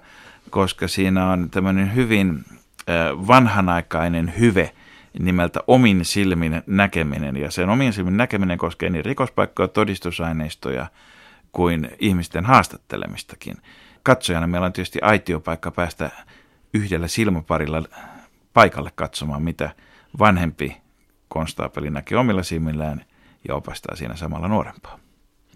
koska 0.53 0.89
siinä 0.89 1.31
on 1.31 1.51
tämmöinen 1.51 1.95
hyvin 1.95 2.45
vanhanaikainen 3.27 4.35
hyve 4.39 4.73
nimeltä 5.19 5.61
omin 5.67 6.05
silmin 6.05 6.63
näkeminen. 6.67 7.37
Ja 7.37 7.51
sen 7.51 7.69
omin 7.69 7.93
silmin 7.93 8.17
näkeminen 8.17 8.59
koskee 8.59 8.91
niin 8.91 9.05
rikospaikkoja, 9.05 9.69
todistusaineistoja– 9.69 10.87
kuin 11.53 11.91
ihmisten 11.99 12.45
haastattelemistakin. 12.45 13.57
Katsojana 14.03 14.47
meillä 14.47 14.67
on 14.67 14.73
tietysti 14.73 14.99
aitiopaikka 15.03 15.71
päästä 15.71 16.11
yhdellä 16.75 17.09
silmäparilla 17.09 17.83
paikalle 18.55 18.91
katsomaan, 18.95 19.43
mitä 19.43 19.71
vanhempi 20.19 20.77
konstaapeli 21.29 21.91
näkee 21.91 22.19
omilla 22.19 22.43
silmillään 22.43 23.05
ja 23.49 23.55
opastaa 23.55 23.97
siinä 23.97 24.17
samalla 24.17 24.49
nuorempaa 24.49 24.99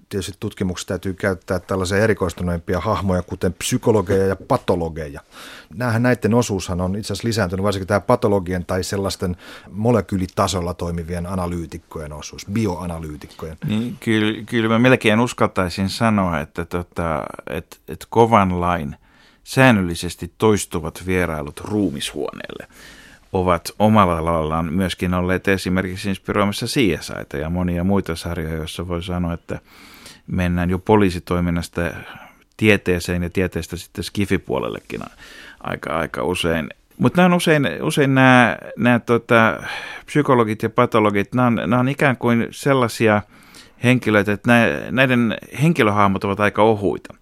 tietysti 0.08 0.36
tutkimuksessa 0.40 0.88
täytyy 0.88 1.14
käyttää 1.14 1.58
tällaisia 1.58 1.98
erikoistuneempia 1.98 2.80
hahmoja, 2.80 3.22
kuten 3.22 3.52
psykologeja 3.52 4.26
ja 4.26 4.36
patologeja. 4.36 5.20
Nämähän 5.74 6.02
näiden 6.02 6.34
osuushan 6.34 6.80
on 6.80 6.96
itse 6.96 7.12
asiassa 7.12 7.28
lisääntynyt, 7.28 7.64
varsinkin 7.64 7.88
tämä 7.88 8.00
patologien 8.00 8.64
tai 8.64 8.84
sellaisten 8.84 9.36
molekyylitasolla 9.70 10.74
toimivien 10.74 11.26
analyytikkojen 11.26 12.12
osuus, 12.12 12.46
bioanalyytikkojen. 12.52 13.56
Niin, 13.66 13.96
kyllä, 14.00 14.42
kyllä 14.42 14.68
mä 14.68 14.78
melkein 14.78 15.20
uskaltaisin 15.20 15.88
sanoa, 15.88 16.40
että, 16.40 16.64
tota, 16.64 17.22
että, 17.50 17.76
että 17.88 18.06
kovan 18.10 18.60
lain 18.60 18.96
säännöllisesti 19.44 20.32
toistuvat 20.38 21.02
vierailut 21.06 21.60
ruumishuoneelle 21.60 22.66
ovat 23.32 23.70
omalla 23.78 24.24
laillaan 24.24 24.72
myöskin 24.72 25.14
olleet 25.14 25.48
esimerkiksi 25.48 26.08
inspiroimassa 26.08 26.66
CSItä 26.66 27.38
ja 27.38 27.50
monia 27.50 27.84
muita 27.84 28.16
sarjoja, 28.16 28.54
joissa 28.54 28.88
voi 28.88 29.02
sanoa, 29.02 29.32
että 29.32 29.58
mennään 30.26 30.70
jo 30.70 30.78
poliisitoiminnasta 30.78 31.82
tieteeseen 32.56 33.22
ja 33.22 33.30
tieteestä 33.30 33.76
sitten 33.76 34.04
skifipuolellekin 34.04 35.00
aika, 35.60 35.96
aika 35.98 36.22
usein. 36.22 36.68
Mutta 36.98 37.16
nämä 37.16 37.26
on 37.26 37.36
usein, 37.36 37.68
usein 37.82 38.14
nämä, 38.14 38.56
nämä 38.76 38.98
tota, 38.98 39.62
psykologit 40.06 40.62
ja 40.62 40.70
patologit, 40.70 41.34
nämä 41.34 41.46
on, 41.46 41.54
nämä 41.54 41.78
on 41.78 41.88
ikään 41.88 42.16
kuin 42.16 42.48
sellaisia 42.50 43.22
henkilöitä, 43.84 44.32
että 44.32 44.50
näiden 44.90 45.36
henkilöhahmot 45.62 46.24
ovat 46.24 46.40
aika 46.40 46.62
ohuita. 46.62 47.14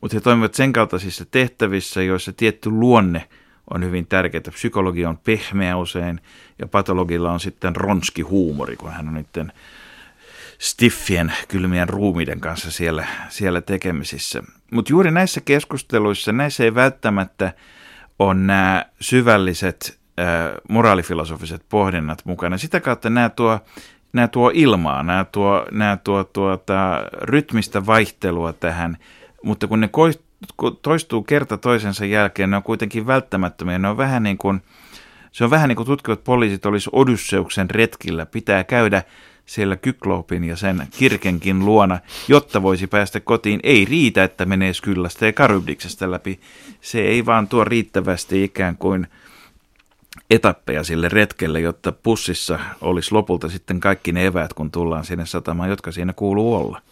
Mutta 0.00 0.16
he 0.16 0.20
toimivat 0.20 0.54
sen 0.54 0.72
kaltaisissa 0.72 1.24
tehtävissä, 1.30 2.02
joissa 2.02 2.32
tietty 2.32 2.70
luonne 2.70 3.28
on 3.70 3.84
hyvin 3.84 4.06
tärkeää. 4.06 4.42
Psykologia 4.50 5.08
on 5.08 5.18
pehmeä 5.18 5.76
usein 5.76 6.20
ja 6.58 6.66
patologilla 6.66 7.32
on 7.32 7.40
sitten 7.40 7.76
ronski 7.76 8.22
huumori, 8.22 8.76
kun 8.76 8.92
hän 8.92 9.08
on 9.08 9.14
niiden 9.14 9.52
stiffien 10.60 11.32
kylmien 11.48 11.88
ruumiiden 11.88 12.40
kanssa 12.40 12.70
siellä, 12.70 13.06
siellä 13.28 13.60
tekemisissä. 13.60 14.42
Mutta 14.70 14.92
juuri 14.92 15.10
näissä 15.10 15.40
keskusteluissa, 15.40 16.32
näissä 16.32 16.64
ei 16.64 16.74
välttämättä 16.74 17.52
ole 18.18 18.34
nämä 18.34 18.84
syvälliset 19.00 19.98
äh, 20.20 20.26
moraalifilosofiset 20.68 21.62
pohdinnat 21.68 22.22
mukana. 22.24 22.58
Sitä 22.58 22.80
kautta 22.80 23.10
nämä 23.10 23.28
tuo, 23.28 23.58
nämä 24.12 24.28
tuo 24.28 24.50
ilmaa, 24.54 25.02
nämä 25.02 25.24
tuo, 25.24 25.66
nämä 25.70 25.96
tuo 26.04 26.24
tuota, 26.24 27.06
rytmistä 27.12 27.86
vaihtelua 27.86 28.52
tähän, 28.52 28.96
mutta 29.42 29.66
kun 29.66 29.80
ne 29.80 29.90
toistuu 30.82 31.22
kerta 31.22 31.58
toisensa 31.58 32.04
jälkeen, 32.04 32.50
ne 32.50 32.56
on 32.56 32.62
kuitenkin 32.62 33.06
välttämättömiä. 33.06 33.78
Ne 33.78 33.88
on 33.88 33.96
vähän 33.96 34.22
niin 34.22 34.38
kuin, 34.38 34.62
se 35.32 35.44
on 35.44 35.50
vähän 35.50 35.68
niin 35.68 35.76
kuin 35.76 35.86
tutkivat 35.86 36.24
poliisit 36.24 36.66
olisi 36.66 36.90
Odysseuksen 36.92 37.70
retkillä. 37.70 38.26
Pitää 38.26 38.64
käydä 38.64 39.02
siellä 39.50 39.76
Kykloopin 39.76 40.44
ja 40.44 40.56
sen 40.56 40.88
kirkenkin 40.98 41.64
luona, 41.64 41.98
jotta 42.28 42.62
voisi 42.62 42.86
päästä 42.86 43.20
kotiin. 43.20 43.60
Ei 43.62 43.84
riitä, 43.84 44.24
että 44.24 44.46
menee 44.46 44.74
Skyllästä 44.74 45.26
ja 45.26 45.32
Karybdiksestä 45.32 46.10
läpi. 46.10 46.40
Se 46.80 47.00
ei 47.00 47.26
vaan 47.26 47.48
tuo 47.48 47.64
riittävästi 47.64 48.44
ikään 48.44 48.76
kuin 48.76 49.06
etappeja 50.30 50.84
sille 50.84 51.08
retkelle, 51.08 51.60
jotta 51.60 51.92
pussissa 51.92 52.58
olisi 52.80 53.12
lopulta 53.12 53.48
sitten 53.48 53.80
kaikki 53.80 54.12
ne 54.12 54.26
eväät, 54.26 54.52
kun 54.52 54.70
tullaan 54.70 55.04
sinne 55.04 55.26
satamaan, 55.26 55.70
jotka 55.70 55.92
siinä 55.92 56.12
kuuluu 56.12 56.54
olla. 56.54 56.82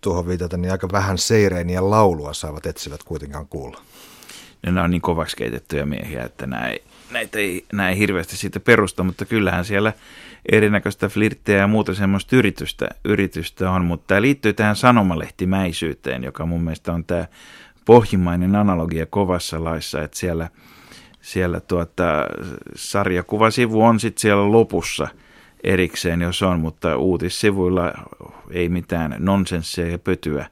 Tuohon 0.00 0.28
viitata, 0.28 0.56
niin 0.56 0.72
aika 0.72 0.88
vähän 0.92 1.18
seireeniä 1.18 1.90
laulua 1.90 2.32
saavat 2.32 2.66
etsivät 2.66 3.02
kuitenkaan 3.02 3.46
kuulla. 3.46 3.80
Ja 4.66 4.72
nämä 4.72 4.84
on 4.84 4.90
niin 4.90 5.02
kovaksi 5.02 5.36
keitettyjä 5.36 5.86
miehiä, 5.86 6.24
että 6.24 6.46
nämä 6.46 6.66
ei, 6.66 6.84
näitä 7.10 7.38
ei, 7.38 7.64
ei 7.88 7.98
hirveästi 7.98 8.36
siitä 8.36 8.60
perusta, 8.60 9.04
mutta 9.04 9.24
kyllähän 9.24 9.64
siellä 9.64 9.92
erinäköistä 10.52 11.08
flirttiä 11.08 11.56
ja 11.56 11.66
muuta 11.66 11.94
semmoista 11.94 12.36
yritystä, 12.36 12.88
yritystä 13.04 13.70
on, 13.70 13.84
mutta 13.84 14.06
tämä 14.06 14.22
liittyy 14.22 14.52
tähän 14.52 14.76
sanomalehtimäisyyteen, 14.76 16.24
joka 16.24 16.46
mun 16.46 16.62
mielestä 16.62 16.92
on 16.92 17.04
tämä 17.04 17.26
pohjimmainen 17.84 18.56
analogia 18.56 19.06
kovassa 19.06 19.64
laissa, 19.64 20.02
että 20.02 20.18
siellä, 20.18 20.48
siellä 21.20 21.60
tuota, 21.60 22.04
sarjakuvasivu 22.76 23.82
on 23.82 24.00
sitten 24.00 24.20
siellä 24.20 24.52
lopussa 24.52 25.08
erikseen, 25.64 26.20
jos 26.20 26.42
on, 26.42 26.60
mutta 26.60 26.96
uutissivuilla 26.96 27.92
ei 28.50 28.68
mitään 28.68 29.16
nonsenssia 29.18 29.88
ja 29.88 29.98
pötyä, 29.98 30.46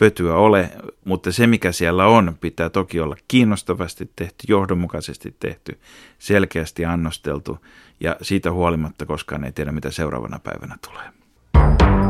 pötyä 0.00 0.34
ole, 0.34 0.70
mutta 1.04 1.32
se 1.32 1.46
mikä 1.46 1.72
siellä 1.72 2.06
on, 2.06 2.36
pitää 2.40 2.68
toki 2.68 3.00
olla 3.00 3.16
kiinnostavasti 3.28 4.10
tehty, 4.16 4.44
johdonmukaisesti 4.48 5.36
tehty, 5.40 5.78
selkeästi 6.18 6.84
annosteltu 6.84 7.58
ja 8.00 8.16
siitä 8.22 8.52
huolimatta 8.52 9.06
koskaan 9.06 9.44
ei 9.44 9.52
tiedä, 9.52 9.72
mitä 9.72 9.90
seuraavana 9.90 10.38
päivänä 10.38 10.76
tulee. 10.88 12.09